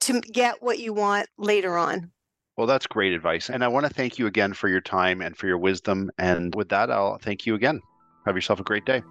to 0.00 0.20
get 0.20 0.62
what 0.62 0.78
you 0.78 0.92
want 0.92 1.28
later 1.38 1.76
on. 1.76 2.10
Well, 2.56 2.66
that's 2.66 2.86
great 2.86 3.12
advice. 3.12 3.50
And 3.50 3.62
I 3.62 3.68
want 3.68 3.86
to 3.86 3.94
thank 3.94 4.18
you 4.18 4.26
again 4.26 4.52
for 4.52 4.68
your 4.68 4.80
time 4.80 5.20
and 5.20 5.36
for 5.36 5.46
your 5.46 5.58
wisdom. 5.58 6.10
And 6.18 6.54
with 6.54 6.68
that, 6.70 6.90
I'll 6.90 7.18
thank 7.18 7.46
you 7.46 7.54
again. 7.54 7.80
Have 8.26 8.34
yourself 8.34 8.60
a 8.60 8.64
great 8.64 8.84
day. 8.84 9.02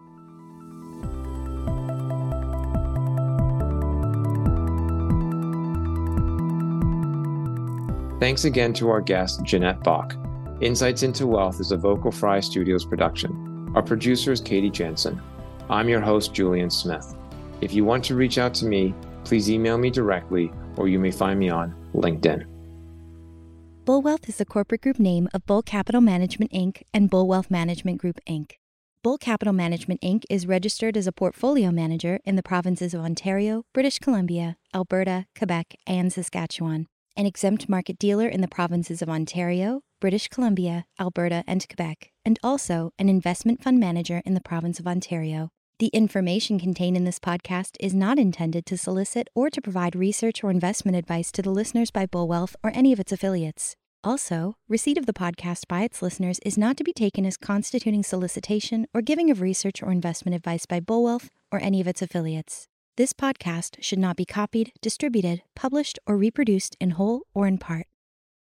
Thanks 8.20 8.46
again 8.46 8.74
to 8.74 8.90
our 8.90 9.00
guest, 9.00 9.44
Jeanette 9.44 9.84
Bock. 9.84 10.16
Insights 10.60 11.04
into 11.04 11.28
Wealth 11.28 11.60
is 11.62 11.72
a 11.72 11.78
Vocal 11.78 12.12
Fry 12.12 12.40
Studios 12.40 12.84
production. 12.84 13.72
Our 13.76 13.84
producer 13.84 14.32
is 14.32 14.42
Katie 14.42 14.72
Jensen. 14.72 15.22
I'm 15.70 15.88
your 15.88 16.02
host, 16.02 16.34
Julian 16.34 16.72
Smith. 16.72 17.16
If 17.62 17.74
you 17.74 17.86
want 17.86 18.04
to 18.06 18.16
reach 18.16 18.38
out 18.40 18.56
to 18.56 18.66
me, 18.66 18.96
please 19.28 19.50
email 19.50 19.78
me 19.78 19.90
directly 19.90 20.52
or 20.78 20.88
you 20.88 21.00
may 21.00 21.12
find 21.12 21.38
me 21.38 21.50
on 21.50 21.76
LinkedIn. 21.94 22.46
Bull 23.84 24.02
Wealth 24.02 24.28
is 24.28 24.38
the 24.38 24.46
corporate 24.46 24.82
group 24.82 25.00
name 25.00 25.28
of 25.34 25.46
Bull 25.46 25.62
Capital 25.62 26.02
Management 26.02 26.52
Inc. 26.52 26.82
and 26.94 27.10
Bull 27.10 27.28
Wealth 27.28 27.52
Management 27.52 28.00
Group 28.00 28.20
Inc. 28.28 28.54
Bull 29.04 29.18
Capital 29.18 29.54
Management 29.54 30.02
Inc. 30.02 30.24
is 30.30 30.48
registered 30.48 30.98
as 30.98 31.08
a 31.08 31.12
portfolio 31.12 31.72
manager 31.72 32.20
in 32.26 32.36
the 32.36 32.44
provinces 32.44 32.94
of 32.94 33.02
Ontario, 33.02 33.64
British 33.74 34.00
Columbia, 34.00 34.58
Alberta, 34.74 35.26
Quebec, 35.38 35.76
and 35.86 36.12
Saskatchewan, 36.12 36.88
an 37.16 37.26
exempt 37.26 37.70
market 37.70 37.98
dealer 37.98 38.28
in 38.28 38.42
the 38.42 38.48
provinces 38.48 39.02
of 39.02 39.10
Ontario, 39.10 39.82
British 40.00 40.28
Columbia, 40.28 40.86
Alberta, 41.00 41.44
and 41.48 41.66
Quebec, 41.68 42.12
and 42.26 42.40
also 42.44 42.92
an 43.00 43.10
investment 43.10 43.64
fund 43.64 43.80
manager 43.80 44.22
in 44.26 44.34
the 44.34 44.42
province 44.42 44.80
of 44.80 44.88
Ontario. 44.88 45.50
The 45.80 45.88
information 45.94 46.58
contained 46.58 46.98
in 46.98 47.04
this 47.04 47.20
podcast 47.20 47.76
is 47.80 47.94
not 47.94 48.18
intended 48.18 48.66
to 48.66 48.80
solicit 48.80 49.28
or 49.36 49.52
to 49.52 49.62
provide 49.62 49.96
research 49.96 50.44
or 50.44 50.50
investment 50.50 50.98
advice 50.98 51.32
to 51.34 51.44
the 51.44 51.52
listeners 51.52 51.92
by 51.92 52.08
Bull 52.08 52.28
Wealth 52.28 52.56
or 52.64 52.72
any 52.74 52.92
of 52.94 53.00
its 53.00 53.12
affiliates. 53.12 53.76
Also, 54.04 54.56
receipt 54.68 54.98
of 54.98 55.06
the 55.06 55.14
podcast 55.14 55.68
by 55.68 55.84
its 55.84 56.02
listeners 56.02 56.40
is 56.44 56.58
not 56.58 56.78
to 56.78 56.84
be 56.84 56.94
taken 56.94 57.28
as 57.28 57.38
constituting 57.38 58.02
solicitation 58.02 58.88
or 58.92 59.04
giving 59.04 59.30
of 59.30 59.40
research 59.40 59.84
or 59.84 59.92
investment 59.92 60.36
advice 60.36 60.66
by 60.66 60.80
Bull 60.80 61.04
Wealth 61.04 61.30
or 61.52 61.60
any 61.62 61.80
of 61.80 61.88
its 61.88 62.02
affiliates. 62.02 62.68
This 62.96 63.14
podcast 63.14 63.76
should 63.80 64.00
not 64.00 64.18
be 64.18 64.26
copied, 64.26 64.72
distributed, 64.82 65.44
published, 65.56 66.00
or 66.08 66.18
reproduced 66.18 66.76
in 66.80 66.92
whole 66.92 67.22
or 67.36 67.46
in 67.46 67.60
part. 67.60 67.86